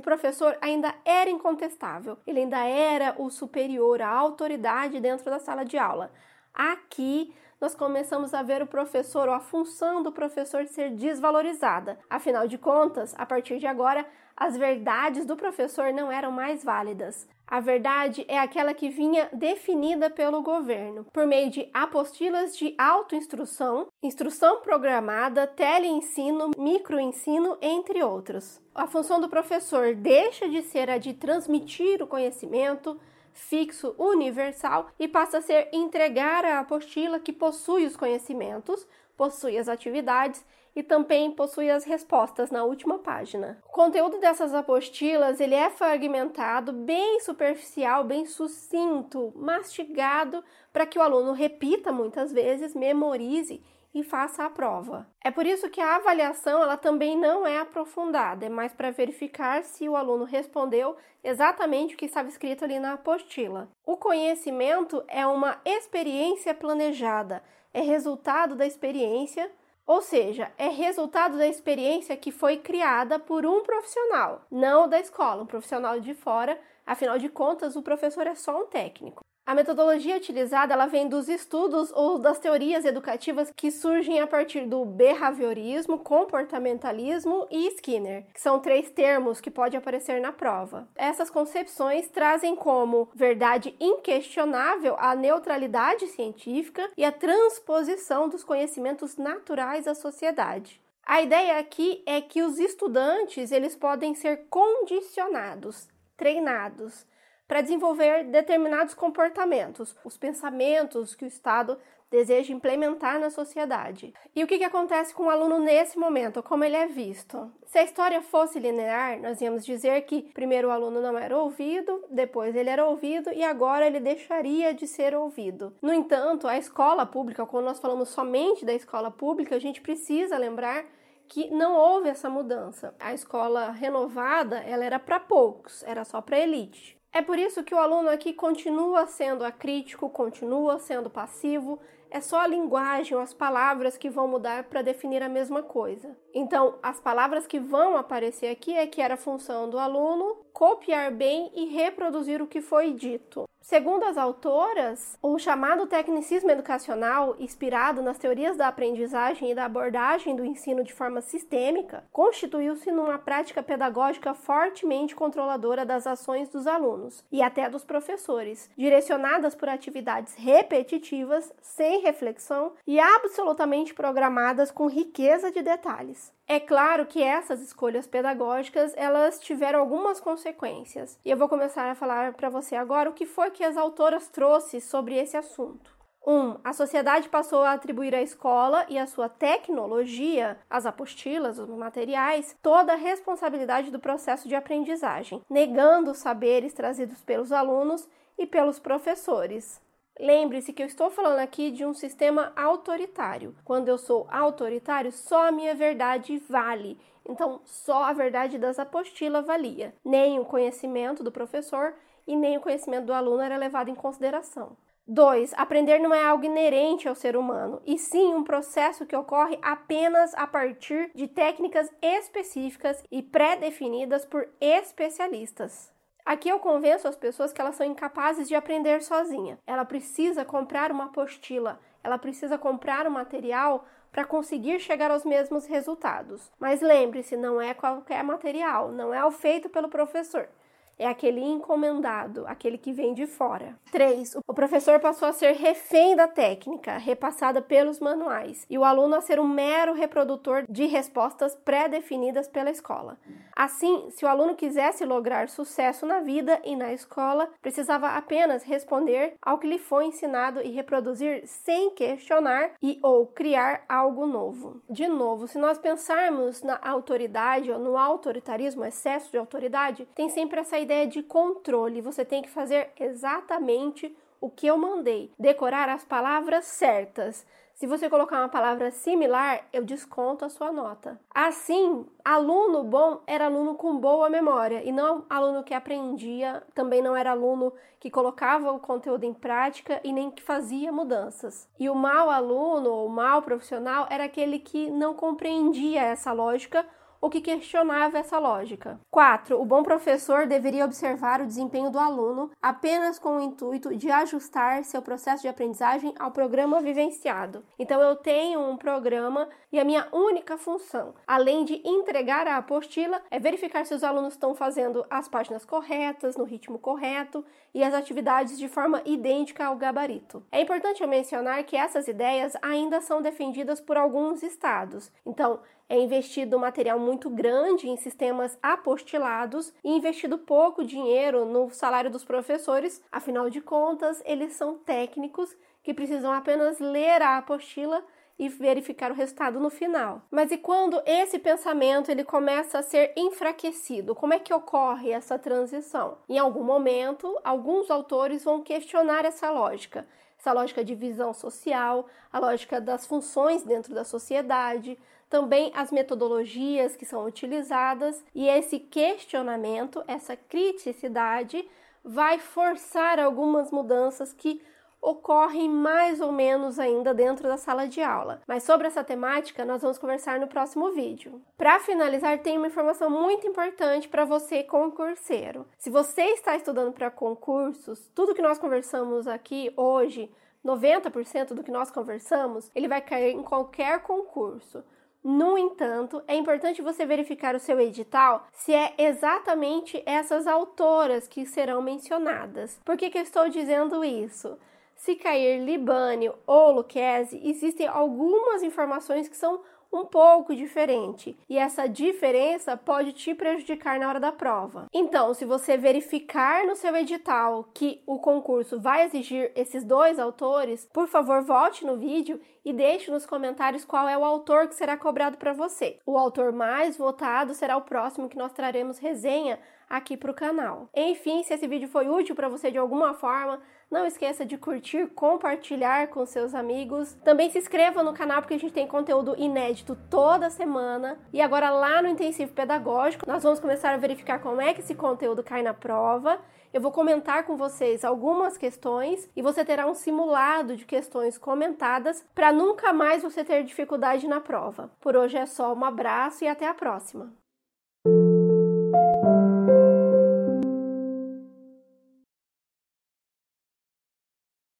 professor 0.00 0.56
ainda 0.60 0.94
era 1.04 1.30
incontestável, 1.30 2.18
ele 2.26 2.40
ainda 2.40 2.62
era 2.62 3.14
o 3.18 3.30
superior, 3.30 4.02
a 4.02 4.08
autoridade 4.08 5.00
dentro 5.00 5.30
da 5.30 5.38
sala 5.38 5.64
de 5.64 5.78
aula. 5.78 6.10
Aqui 6.52 7.34
nós 7.58 7.74
começamos 7.74 8.34
a 8.34 8.42
ver 8.42 8.60
o 8.60 8.66
professor 8.66 9.28
ou 9.28 9.34
a 9.34 9.40
função 9.40 10.02
do 10.02 10.12
professor 10.12 10.66
ser 10.66 10.90
desvalorizada. 10.90 11.98
Afinal 12.10 12.46
de 12.46 12.58
contas, 12.58 13.14
a 13.16 13.24
partir 13.24 13.58
de 13.58 13.66
agora, 13.66 14.04
as 14.36 14.56
verdades 14.56 15.24
do 15.24 15.36
professor 15.36 15.92
não 15.92 16.10
eram 16.10 16.32
mais 16.32 16.64
válidas. 16.64 17.26
A 17.52 17.60
verdade 17.60 18.24
é 18.28 18.38
aquela 18.38 18.72
que 18.72 18.88
vinha 18.88 19.28
definida 19.30 20.08
pelo 20.08 20.40
governo 20.40 21.04
por 21.12 21.26
meio 21.26 21.50
de 21.50 21.68
apostilas 21.74 22.56
de 22.56 22.74
autoinstrução, 22.78 23.88
instrução 24.02 24.62
programada, 24.62 25.46
teleensino, 25.46 26.50
microensino, 26.56 27.58
entre 27.60 28.02
outros. 28.02 28.58
A 28.74 28.86
função 28.86 29.20
do 29.20 29.28
professor 29.28 29.94
deixa 29.94 30.48
de 30.48 30.62
ser 30.62 30.88
a 30.88 30.96
de 30.96 31.12
transmitir 31.12 32.02
o 32.02 32.06
conhecimento 32.06 32.98
fixo 33.34 33.94
universal 33.98 34.88
e 34.98 35.06
passa 35.06 35.36
a 35.36 35.42
ser 35.42 35.68
entregar 35.74 36.46
a 36.46 36.60
apostila 36.60 37.20
que 37.20 37.34
possui 37.34 37.84
os 37.84 37.98
conhecimentos, 37.98 38.88
possui 39.14 39.58
as 39.58 39.68
atividades 39.68 40.42
e 40.74 40.82
também 40.82 41.30
possui 41.30 41.70
as 41.70 41.84
respostas 41.84 42.50
na 42.50 42.64
última 42.64 42.98
página. 42.98 43.58
O 43.66 43.70
conteúdo 43.70 44.18
dessas 44.18 44.54
apostilas 44.54 45.40
ele 45.40 45.54
é 45.54 45.68
fragmentado, 45.70 46.72
bem 46.72 47.20
superficial, 47.20 48.04
bem 48.04 48.24
sucinto, 48.26 49.32
mastigado 49.36 50.42
para 50.72 50.86
que 50.86 50.98
o 50.98 51.02
aluno 51.02 51.32
repita 51.32 51.92
muitas 51.92 52.32
vezes, 52.32 52.74
memorize 52.74 53.62
e 53.94 54.02
faça 54.02 54.44
a 54.44 54.50
prova. 54.50 55.06
É 55.22 55.30
por 55.30 55.46
isso 55.46 55.68
que 55.68 55.80
a 55.80 55.96
avaliação 55.96 56.62
ela 56.62 56.76
também 56.76 57.16
não 57.16 57.46
é 57.46 57.58
aprofundada, 57.58 58.46
é 58.46 58.48
mais 58.48 58.72
para 58.72 58.90
verificar 58.90 59.62
se 59.64 59.88
o 59.88 59.96
aluno 59.96 60.24
respondeu 60.24 60.96
exatamente 61.22 61.94
o 61.94 61.98
que 61.98 62.06
estava 62.06 62.28
escrito 62.28 62.64
ali 62.64 62.78
na 62.78 62.94
apostila. 62.94 63.68
O 63.84 63.96
conhecimento 63.96 65.04
é 65.06 65.26
uma 65.26 65.60
experiência 65.64 66.54
planejada, 66.54 67.42
é 67.74 67.80
resultado 67.80 68.54
da 68.54 68.66
experiência, 68.66 69.50
ou 69.86 70.00
seja, 70.00 70.52
é 70.56 70.68
resultado 70.68 71.36
da 71.36 71.46
experiência 71.46 72.16
que 72.16 72.30
foi 72.30 72.58
criada 72.58 73.18
por 73.18 73.44
um 73.44 73.62
profissional, 73.62 74.46
não 74.50 74.88
da 74.88 75.00
escola, 75.00 75.42
um 75.42 75.46
profissional 75.46 75.98
de 76.00 76.14
fora, 76.14 76.58
afinal 76.86 77.18
de 77.18 77.28
contas, 77.28 77.76
o 77.76 77.82
professor 77.82 78.26
é 78.26 78.34
só 78.34 78.62
um 78.62 78.66
técnico. 78.66 79.22
A 79.44 79.56
metodologia 79.56 80.16
utilizada 80.16 80.72
ela 80.72 80.86
vem 80.86 81.08
dos 81.08 81.28
estudos 81.28 81.90
ou 81.92 82.16
das 82.16 82.38
teorias 82.38 82.84
educativas 82.84 83.52
que 83.56 83.72
surgem 83.72 84.20
a 84.20 84.26
partir 84.26 84.66
do 84.66 84.84
behaviorismo, 84.84 85.98
comportamentalismo 85.98 87.48
e 87.50 87.66
Skinner, 87.74 88.24
que 88.32 88.40
são 88.40 88.60
três 88.60 88.88
termos 88.90 89.40
que 89.40 89.50
podem 89.50 89.78
aparecer 89.78 90.20
na 90.20 90.30
prova. 90.30 90.88
Essas 90.94 91.28
concepções 91.28 92.08
trazem 92.08 92.54
como 92.54 93.10
verdade 93.12 93.74
inquestionável 93.80 94.94
a 94.96 95.16
neutralidade 95.16 96.06
científica 96.06 96.88
e 96.96 97.04
a 97.04 97.10
transposição 97.10 98.28
dos 98.28 98.44
conhecimentos 98.44 99.16
naturais 99.16 99.88
à 99.88 99.94
sociedade. 99.94 100.80
A 101.04 101.20
ideia 101.20 101.58
aqui 101.58 102.00
é 102.06 102.20
que 102.20 102.42
os 102.42 102.60
estudantes 102.60 103.50
eles 103.50 103.74
podem 103.74 104.14
ser 104.14 104.46
condicionados, 104.48 105.88
treinados 106.16 107.04
para 107.46 107.60
desenvolver 107.60 108.24
determinados 108.24 108.94
comportamentos, 108.94 109.96
os 110.04 110.16
pensamentos 110.16 111.14
que 111.14 111.24
o 111.24 111.28
Estado 111.28 111.78
deseja 112.12 112.52
implementar 112.52 113.18
na 113.18 113.30
sociedade. 113.30 114.12
E 114.36 114.44
o 114.44 114.46
que, 114.46 114.58
que 114.58 114.64
acontece 114.64 115.14
com 115.14 115.24
o 115.24 115.30
aluno 115.30 115.58
nesse 115.58 115.98
momento, 115.98 116.42
como 116.42 116.62
ele 116.62 116.76
é 116.76 116.86
visto? 116.86 117.50
Se 117.64 117.78
a 117.78 117.82
história 117.82 118.20
fosse 118.20 118.60
linear, 118.60 119.18
nós 119.18 119.40
íamos 119.40 119.64
dizer 119.64 120.02
que 120.02 120.30
primeiro 120.34 120.68
o 120.68 120.70
aluno 120.70 121.00
não 121.00 121.16
era 121.16 121.36
ouvido, 121.38 122.04
depois 122.10 122.54
ele 122.54 122.68
era 122.68 122.84
ouvido 122.84 123.32
e 123.32 123.42
agora 123.42 123.86
ele 123.86 123.98
deixaria 123.98 124.74
de 124.74 124.86
ser 124.86 125.14
ouvido. 125.14 125.74
No 125.80 125.92
entanto, 125.92 126.46
a 126.46 126.58
escola 126.58 127.06
pública, 127.06 127.46
quando 127.46 127.64
nós 127.64 127.80
falamos 127.80 128.10
somente 128.10 128.62
da 128.62 128.74
escola 128.74 129.10
pública, 129.10 129.56
a 129.56 129.58
gente 129.58 129.80
precisa 129.80 130.36
lembrar 130.36 130.84
que 131.26 131.50
não 131.50 131.74
houve 131.74 132.10
essa 132.10 132.28
mudança. 132.28 132.94
A 133.00 133.14
escola 133.14 133.70
renovada, 133.70 134.58
ela 134.58 134.84
era 134.84 134.98
para 134.98 135.18
poucos, 135.18 135.82
era 135.84 136.04
só 136.04 136.20
para 136.20 136.38
elite. 136.38 137.01
É 137.12 137.20
por 137.20 137.38
isso 137.38 137.62
que 137.62 137.74
o 137.74 137.78
aluno 137.78 138.08
aqui 138.08 138.32
continua 138.32 139.06
sendo 139.06 139.44
acrítico, 139.44 140.08
continua 140.08 140.78
sendo 140.78 141.10
passivo, 141.10 141.78
é 142.10 142.20
só 142.20 142.40
a 142.40 142.46
linguagem 142.46 143.18
as 143.18 143.34
palavras 143.34 143.96
que 143.96 144.08
vão 144.08 144.26
mudar 144.26 144.64
para 144.64 144.82
definir 144.82 145.22
a 145.22 145.28
mesma 145.28 145.62
coisa. 145.62 146.16
Então, 146.32 146.78
as 146.82 147.00
palavras 147.00 147.46
que 147.46 147.58
vão 147.60 147.96
aparecer 147.96 148.48
aqui 148.48 148.74
é 148.74 148.86
que 148.86 149.00
era 149.00 149.16
função 149.16 149.68
do 149.68 149.78
aluno 149.78 150.41
copiar 150.52 151.10
bem 151.10 151.50
e 151.54 151.66
reproduzir 151.66 152.40
o 152.42 152.46
que 152.46 152.60
foi 152.60 152.92
dito. 152.92 153.48
Segundo 153.62 154.04
as 154.04 154.18
autoras, 154.18 155.16
o 155.22 155.38
chamado 155.38 155.86
tecnicismo 155.86 156.50
educacional, 156.50 157.36
inspirado 157.38 158.02
nas 158.02 158.18
teorias 158.18 158.56
da 158.56 158.66
aprendizagem 158.66 159.52
e 159.52 159.54
da 159.54 159.64
abordagem 159.64 160.34
do 160.34 160.44
ensino 160.44 160.82
de 160.82 160.92
forma 160.92 161.20
sistêmica, 161.20 162.04
constituiu-se 162.10 162.90
numa 162.90 163.18
prática 163.18 163.62
pedagógica 163.62 164.34
fortemente 164.34 165.14
controladora 165.14 165.86
das 165.86 166.08
ações 166.08 166.48
dos 166.48 166.66
alunos 166.66 167.24
e 167.30 167.40
até 167.40 167.70
dos 167.70 167.84
professores, 167.84 168.68
direcionadas 168.76 169.54
por 169.54 169.68
atividades 169.68 170.34
repetitivas, 170.34 171.52
sem 171.62 172.00
reflexão 172.00 172.72
e 172.84 172.98
absolutamente 172.98 173.94
programadas 173.94 174.72
com 174.72 174.88
riqueza 174.88 175.52
de 175.52 175.62
detalhes. 175.62 176.32
É 176.46 176.60
claro 176.60 177.06
que 177.06 177.22
essas 177.22 177.60
escolhas 177.60 178.06
pedagógicas, 178.06 178.92
elas 178.96 179.38
tiveram 179.38 179.80
algumas 179.80 180.20
consequências. 180.20 181.18
E 181.24 181.30
eu 181.30 181.36
vou 181.36 181.48
começar 181.48 181.90
a 181.90 181.94
falar 181.94 182.34
para 182.34 182.50
você 182.50 182.76
agora 182.76 183.08
o 183.08 183.14
que 183.14 183.26
foi 183.26 183.50
que 183.50 183.64
as 183.64 183.76
autoras 183.76 184.28
trouxe 184.28 184.80
sobre 184.80 185.16
esse 185.16 185.36
assunto. 185.36 185.92
1. 186.26 186.32
Um, 186.32 186.56
a 186.62 186.72
sociedade 186.72 187.28
passou 187.28 187.62
a 187.62 187.72
atribuir 187.72 188.14
à 188.14 188.22
escola 188.22 188.86
e 188.88 188.96
à 188.98 189.06
sua 189.06 189.28
tecnologia, 189.28 190.56
as 190.70 190.86
apostilas, 190.86 191.58
os 191.58 191.68
materiais, 191.68 192.56
toda 192.62 192.92
a 192.92 192.96
responsabilidade 192.96 193.90
do 193.90 193.98
processo 193.98 194.48
de 194.48 194.54
aprendizagem, 194.54 195.42
negando 195.50 196.12
os 196.12 196.18
saberes 196.18 196.72
trazidos 196.72 197.20
pelos 197.22 197.50
alunos 197.50 198.08
e 198.38 198.46
pelos 198.46 198.78
professores. 198.78 199.80
Lembre-se 200.20 200.72
que 200.72 200.82
eu 200.82 200.86
estou 200.86 201.10
falando 201.10 201.38
aqui 201.38 201.70
de 201.70 201.84
um 201.84 201.94
sistema 201.94 202.52
autoritário. 202.54 203.56
Quando 203.64 203.88
eu 203.88 203.98
sou 203.98 204.26
autoritário, 204.30 205.10
só 205.10 205.48
a 205.48 205.52
minha 205.52 205.74
verdade 205.74 206.38
vale. 206.48 206.98
Então, 207.28 207.60
só 207.64 208.04
a 208.04 208.12
verdade 208.12 208.58
das 208.58 208.78
apostilas 208.78 209.46
valia. 209.46 209.94
Nem 210.04 210.38
o 210.38 210.44
conhecimento 210.44 211.22
do 211.22 211.32
professor 211.32 211.94
e 212.26 212.36
nem 212.36 212.56
o 212.56 212.60
conhecimento 212.60 213.06
do 213.06 213.12
aluno 213.12 213.42
era 213.42 213.56
levado 213.56 213.88
em 213.88 213.94
consideração. 213.94 214.76
2. 215.06 215.52
Aprender 215.54 215.98
não 215.98 216.14
é 216.14 216.24
algo 216.24 216.44
inerente 216.44 217.08
ao 217.08 217.14
ser 217.14 217.36
humano, 217.36 217.82
e 217.84 217.98
sim 217.98 218.34
um 218.34 218.44
processo 218.44 219.04
que 219.04 219.16
ocorre 219.16 219.58
apenas 219.60 220.32
a 220.34 220.46
partir 220.46 221.10
de 221.12 221.26
técnicas 221.26 221.90
específicas 222.00 223.02
e 223.10 223.20
pré-definidas 223.20 224.24
por 224.24 224.48
especialistas. 224.60 225.91
Aqui 226.24 226.48
eu 226.48 226.60
convenço 226.60 227.08
as 227.08 227.16
pessoas 227.16 227.52
que 227.52 227.60
elas 227.60 227.74
são 227.74 227.86
incapazes 227.86 228.48
de 228.48 228.54
aprender 228.54 229.02
sozinha. 229.02 229.58
Ela 229.66 229.84
precisa 229.84 230.44
comprar 230.44 230.92
uma 230.92 231.06
apostila, 231.06 231.80
ela 232.02 232.16
precisa 232.16 232.56
comprar 232.56 233.06
o 233.06 233.08
um 233.08 233.12
material 233.12 233.84
para 234.12 234.24
conseguir 234.24 234.78
chegar 234.78 235.10
aos 235.10 235.24
mesmos 235.24 235.66
resultados. 235.66 236.52
Mas 236.60 236.80
lembre-se, 236.80 237.36
não 237.36 237.60
é 237.60 237.74
qualquer 237.74 238.22
material, 238.22 238.92
não 238.92 239.12
é 239.12 239.24
o 239.24 239.30
feito 239.30 239.68
pelo 239.68 239.88
professor 239.88 240.48
é 240.98 241.06
aquele 241.06 241.40
encomendado, 241.40 242.44
aquele 242.46 242.78
que 242.78 242.92
vem 242.92 243.14
de 243.14 243.26
fora. 243.26 243.76
3. 243.90 244.36
O 244.46 244.54
professor 244.54 245.00
passou 245.00 245.28
a 245.28 245.32
ser 245.32 245.52
refém 245.52 246.14
da 246.14 246.28
técnica 246.28 246.96
repassada 246.96 247.60
pelos 247.60 248.00
manuais 248.00 248.66
e 248.68 248.78
o 248.78 248.84
aluno 248.84 249.16
a 249.16 249.20
ser 249.20 249.40
um 249.40 249.48
mero 249.48 249.92
reprodutor 249.92 250.64
de 250.68 250.86
respostas 250.86 251.54
pré-definidas 251.54 252.48
pela 252.48 252.70
escola. 252.70 253.18
Assim, 253.54 254.08
se 254.10 254.24
o 254.24 254.28
aluno 254.28 254.54
quisesse 254.54 255.04
lograr 255.04 255.48
sucesso 255.48 256.06
na 256.06 256.20
vida 256.20 256.60
e 256.64 256.74
na 256.74 256.92
escola, 256.92 257.50
precisava 257.60 258.08
apenas 258.08 258.64
responder 258.64 259.34
ao 259.42 259.58
que 259.58 259.66
lhe 259.66 259.78
foi 259.78 260.06
ensinado 260.06 260.60
e 260.62 260.70
reproduzir 260.70 261.46
sem 261.46 261.90
questionar 261.90 262.72
e 262.82 262.98
ou 263.02 263.26
criar 263.26 263.84
algo 263.88 264.26
novo. 264.26 264.80
De 264.88 265.06
novo, 265.06 265.46
se 265.46 265.58
nós 265.58 265.78
pensarmos 265.78 266.62
na 266.62 266.78
autoridade 266.82 267.70
ou 267.70 267.78
no 267.78 267.98
autoritarismo, 267.98 268.84
excesso 268.84 269.30
de 269.30 269.38
autoridade, 269.38 270.08
tem 270.14 270.28
sempre 270.30 270.60
essa 270.60 270.78
ideia 270.82 271.06
de 271.06 271.22
controle. 271.22 272.00
Você 272.00 272.24
tem 272.24 272.42
que 272.42 272.50
fazer 272.50 272.90
exatamente 272.98 274.14
o 274.40 274.50
que 274.50 274.66
eu 274.66 274.76
mandei, 274.76 275.32
decorar 275.38 275.88
as 275.88 276.04
palavras 276.04 276.64
certas. 276.64 277.46
Se 277.74 277.86
você 277.86 278.08
colocar 278.10 278.38
uma 278.38 278.48
palavra 278.48 278.90
similar, 278.90 279.66
eu 279.72 279.84
desconto 279.84 280.44
a 280.44 280.48
sua 280.48 280.70
nota. 280.70 281.18
Assim, 281.34 282.06
aluno 282.24 282.84
bom 282.84 283.22
era 283.26 283.46
aluno 283.46 283.74
com 283.74 283.96
boa 283.96 284.28
memória 284.28 284.82
e 284.84 284.92
não 284.92 285.24
aluno 285.28 285.64
que 285.64 285.72
aprendia, 285.72 286.62
também 286.74 287.00
não 287.00 287.16
era 287.16 287.30
aluno 287.30 287.72
que 287.98 288.10
colocava 288.10 288.70
o 288.72 288.80
conteúdo 288.80 289.24
em 289.24 289.32
prática 289.32 290.00
e 290.04 290.12
nem 290.12 290.30
que 290.30 290.42
fazia 290.42 290.92
mudanças. 290.92 291.68
E 291.78 291.88
o 291.88 291.94
mau 291.94 292.28
aluno 292.28 292.90
ou 292.90 293.08
mau 293.08 293.42
profissional 293.42 294.06
era 294.10 294.24
aquele 294.24 294.58
que 294.58 294.90
não 294.90 295.14
compreendia 295.14 296.02
essa 296.02 296.32
lógica 296.32 296.86
o 297.22 297.30
que 297.30 297.40
questionava 297.40 298.18
essa 298.18 298.36
lógica. 298.36 298.98
4. 299.08 299.58
O 299.58 299.64
bom 299.64 299.84
professor 299.84 300.44
deveria 300.44 300.84
observar 300.84 301.40
o 301.40 301.46
desempenho 301.46 301.88
do 301.88 301.98
aluno 301.98 302.50
apenas 302.60 303.16
com 303.16 303.36
o 303.36 303.40
intuito 303.40 303.96
de 303.96 304.10
ajustar 304.10 304.84
seu 304.84 305.00
processo 305.00 305.42
de 305.42 305.48
aprendizagem 305.48 306.12
ao 306.18 306.32
programa 306.32 306.80
vivenciado. 306.80 307.64
Então, 307.78 308.00
eu 308.00 308.16
tenho 308.16 308.60
um 308.60 308.76
programa 308.76 309.48
e 309.70 309.78
a 309.78 309.84
minha 309.84 310.08
única 310.12 310.58
função, 310.58 311.14
além 311.24 311.64
de 311.64 311.80
entregar 311.84 312.48
a 312.48 312.56
apostila, 312.56 313.22
é 313.30 313.38
verificar 313.38 313.86
se 313.86 313.94
os 313.94 314.02
alunos 314.02 314.32
estão 314.32 314.52
fazendo 314.52 315.06
as 315.08 315.28
páginas 315.28 315.64
corretas, 315.64 316.36
no 316.36 316.44
ritmo 316.44 316.78
correto 316.78 317.44
e 317.74 317.82
as 317.82 317.94
atividades 317.94 318.58
de 318.58 318.68
forma 318.68 319.02
idêntica 319.04 319.64
ao 319.64 319.76
gabarito. 319.76 320.44
É 320.50 320.60
importante 320.60 321.06
mencionar 321.06 321.64
que 321.64 321.76
essas 321.76 322.06
ideias 322.08 322.54
ainda 322.60 323.00
são 323.00 323.22
defendidas 323.22 323.80
por 323.80 323.96
alguns 323.96 324.42
estados. 324.42 325.10
Então, 325.24 325.60
é 325.88 325.98
investido 325.98 326.58
material 326.58 326.98
muito 326.98 327.28
grande 327.28 327.88
em 327.88 327.96
sistemas 327.96 328.58
apostilados 328.62 329.74
e 329.84 329.90
investido 329.90 330.38
pouco 330.38 330.84
dinheiro 330.84 331.44
no 331.44 331.70
salário 331.70 332.10
dos 332.10 332.24
professores, 332.24 333.02
afinal 333.12 333.50
de 333.50 333.60
contas, 333.60 334.22
eles 334.24 334.54
são 334.54 334.78
técnicos 334.78 335.54
que 335.82 335.92
precisam 335.92 336.32
apenas 336.32 336.78
ler 336.78 337.20
a 337.20 337.38
apostila 337.38 338.02
e 338.42 338.48
verificar 338.48 339.12
o 339.12 339.14
resultado 339.14 339.60
no 339.60 339.70
final. 339.70 340.22
Mas 340.28 340.50
e 340.50 340.58
quando 340.58 341.00
esse 341.06 341.38
pensamento 341.38 342.10
ele 342.10 342.24
começa 342.24 342.80
a 342.80 342.82
ser 342.82 343.12
enfraquecido? 343.16 344.16
Como 344.16 344.34
é 344.34 344.40
que 344.40 344.52
ocorre 344.52 345.12
essa 345.12 345.38
transição? 345.38 346.18
Em 346.28 346.40
algum 346.40 346.64
momento, 346.64 347.38
alguns 347.44 347.88
autores 347.88 348.42
vão 348.42 348.60
questionar 348.60 349.24
essa 349.24 349.48
lógica, 349.48 350.08
essa 350.36 350.52
lógica 350.52 350.84
de 350.84 350.92
visão 350.92 351.32
social, 351.32 352.08
a 352.32 352.40
lógica 352.40 352.80
das 352.80 353.06
funções 353.06 353.62
dentro 353.62 353.94
da 353.94 354.02
sociedade, 354.02 354.98
também 355.30 355.70
as 355.72 355.92
metodologias 355.92 356.96
que 356.96 357.06
são 357.06 357.24
utilizadas, 357.24 358.24
e 358.34 358.48
esse 358.48 358.80
questionamento, 358.80 360.02
essa 360.08 360.34
criticidade, 360.34 361.64
vai 362.04 362.40
forçar 362.40 363.20
algumas 363.20 363.70
mudanças 363.70 364.32
que 364.32 364.60
ocorrem 365.02 365.68
mais 365.68 366.20
ou 366.20 366.30
menos 366.30 366.78
ainda 366.78 367.12
dentro 367.12 367.48
da 367.48 367.56
sala 367.56 367.88
de 367.88 368.00
aula. 368.00 368.40
Mas 368.46 368.62
sobre 368.62 368.86
essa 368.86 369.02
temática 369.02 369.64
nós 369.64 369.82
vamos 369.82 369.98
conversar 369.98 370.38
no 370.38 370.46
próximo 370.46 370.92
vídeo. 370.92 371.42
Para 371.58 371.80
finalizar, 371.80 372.38
tem 372.38 372.56
uma 372.56 372.68
informação 372.68 373.10
muito 373.10 373.46
importante 373.46 374.08
para 374.08 374.24
você 374.24 374.62
concurseiro. 374.62 375.66
Se 375.76 375.90
você 375.90 376.22
está 376.26 376.54
estudando 376.54 376.92
para 376.92 377.10
concursos, 377.10 378.08
tudo 378.14 378.34
que 378.34 378.40
nós 378.40 378.58
conversamos 378.58 379.26
aqui 379.26 379.72
hoje, 379.76 380.30
90% 380.64 381.52
do 381.54 381.64
que 381.64 381.72
nós 381.72 381.90
conversamos, 381.90 382.70
ele 382.72 382.86
vai 382.86 383.00
cair 383.00 383.34
em 383.34 383.42
qualquer 383.42 384.00
concurso. 384.00 384.84
No 385.24 385.56
entanto, 385.56 386.20
é 386.26 386.34
importante 386.34 386.82
você 386.82 387.06
verificar 387.06 387.54
o 387.54 387.60
seu 387.60 387.80
edital 387.80 388.46
se 388.52 388.74
é 388.74 388.92
exatamente 388.98 390.02
essas 390.04 390.48
autoras 390.48 391.28
que 391.28 391.46
serão 391.46 391.80
mencionadas. 391.80 392.80
Por 392.84 392.96
que, 392.96 393.08
que 393.08 393.18
eu 393.18 393.22
estou 393.22 393.48
dizendo 393.48 394.04
isso? 394.04 394.58
Se 395.02 395.16
cair 395.16 395.58
Libânio 395.64 396.32
ou 396.46 396.70
Lucchese, 396.70 397.40
existem 397.42 397.88
algumas 397.88 398.62
informações 398.62 399.28
que 399.28 399.36
são 399.36 399.60
um 399.92 400.04
pouco 400.04 400.54
diferente 400.54 401.36
e 401.48 401.58
essa 401.58 401.88
diferença 401.88 402.76
pode 402.76 403.12
te 403.12 403.34
prejudicar 403.34 403.98
na 403.98 404.08
hora 404.08 404.20
da 404.20 404.30
prova. 404.30 404.86
Então, 404.92 405.34
se 405.34 405.44
você 405.44 405.76
verificar 405.76 406.64
no 406.64 406.76
seu 406.76 406.94
edital 406.94 407.68
que 407.74 408.00
o 408.06 408.20
concurso 408.20 408.80
vai 408.80 409.04
exigir 409.04 409.50
esses 409.56 409.82
dois 409.82 410.20
autores, 410.20 410.88
por 410.92 411.08
favor, 411.08 411.42
volte 411.42 411.84
no 411.84 411.96
vídeo 411.96 412.40
e 412.64 412.72
deixe 412.72 413.10
nos 413.10 413.26
comentários 413.26 413.84
qual 413.84 414.08
é 414.08 414.16
o 414.16 414.24
autor 414.24 414.68
que 414.68 414.74
será 414.74 414.96
cobrado 414.96 415.36
para 415.36 415.52
você. 415.52 415.98
O 416.06 416.16
autor 416.16 416.52
mais 416.52 416.96
votado 416.96 417.54
será 417.54 417.76
o 417.76 417.82
próximo 417.82 418.28
que 418.28 418.38
nós 418.38 418.52
traremos 418.52 418.98
resenha 418.98 419.58
aqui 419.88 420.16
para 420.16 420.30
o 420.30 420.34
canal. 420.34 420.88
Enfim, 420.94 421.42
se 421.42 421.52
esse 421.52 421.66
vídeo 421.66 421.88
foi 421.88 422.08
útil 422.08 422.34
para 422.34 422.48
você 422.48 422.70
de 422.70 422.78
alguma 422.78 423.12
forma, 423.12 423.60
não 423.90 424.06
esqueça 424.06 424.46
de 424.46 424.56
curtir, 424.56 425.06
compartilhar 425.08 426.08
com 426.08 426.24
seus 426.24 426.54
amigos. 426.54 427.12
Também 427.22 427.50
se 427.50 427.58
inscreva 427.58 428.02
no 428.02 428.14
canal 428.14 428.40
porque 428.40 428.54
a 428.54 428.58
gente 428.58 428.72
tem 428.72 428.86
conteúdo 428.86 429.34
inédito 429.36 429.94
toda 430.08 430.48
semana. 430.48 431.18
E 431.30 431.42
agora 431.42 431.70
lá 431.70 432.00
no 432.00 432.08
intensivo 432.08 432.54
pedagógico, 432.54 433.28
nós 433.28 433.42
vamos 433.42 433.60
começar 433.60 433.92
a 433.92 433.98
verificar 433.98 434.40
como 434.40 434.62
é 434.62 434.72
que 434.72 434.80
esse 434.80 434.94
conteúdo 434.94 435.42
cai 435.42 435.62
na 435.62 435.74
prova. 435.74 436.40
Eu 436.72 436.80
vou 436.80 436.90
comentar 436.90 437.44
com 437.44 437.54
vocês 437.54 438.02
algumas 438.02 438.56
questões 438.56 439.28
e 439.36 439.42
você 439.42 439.62
terá 439.62 439.86
um 439.86 439.94
simulado 439.94 440.74
de 440.74 440.86
questões 440.86 441.36
comentadas 441.36 442.24
para 442.34 442.50
nunca 442.50 442.94
mais 442.94 443.22
você 443.22 443.44
ter 443.44 443.62
dificuldade 443.62 444.26
na 444.26 444.40
prova. 444.40 444.90
Por 444.98 445.14
hoje 445.14 445.36
é 445.36 445.44
só, 445.44 445.74
um 445.74 445.84
abraço 445.84 446.44
e 446.44 446.48
até 446.48 446.66
a 446.66 446.72
próxima. 446.72 447.41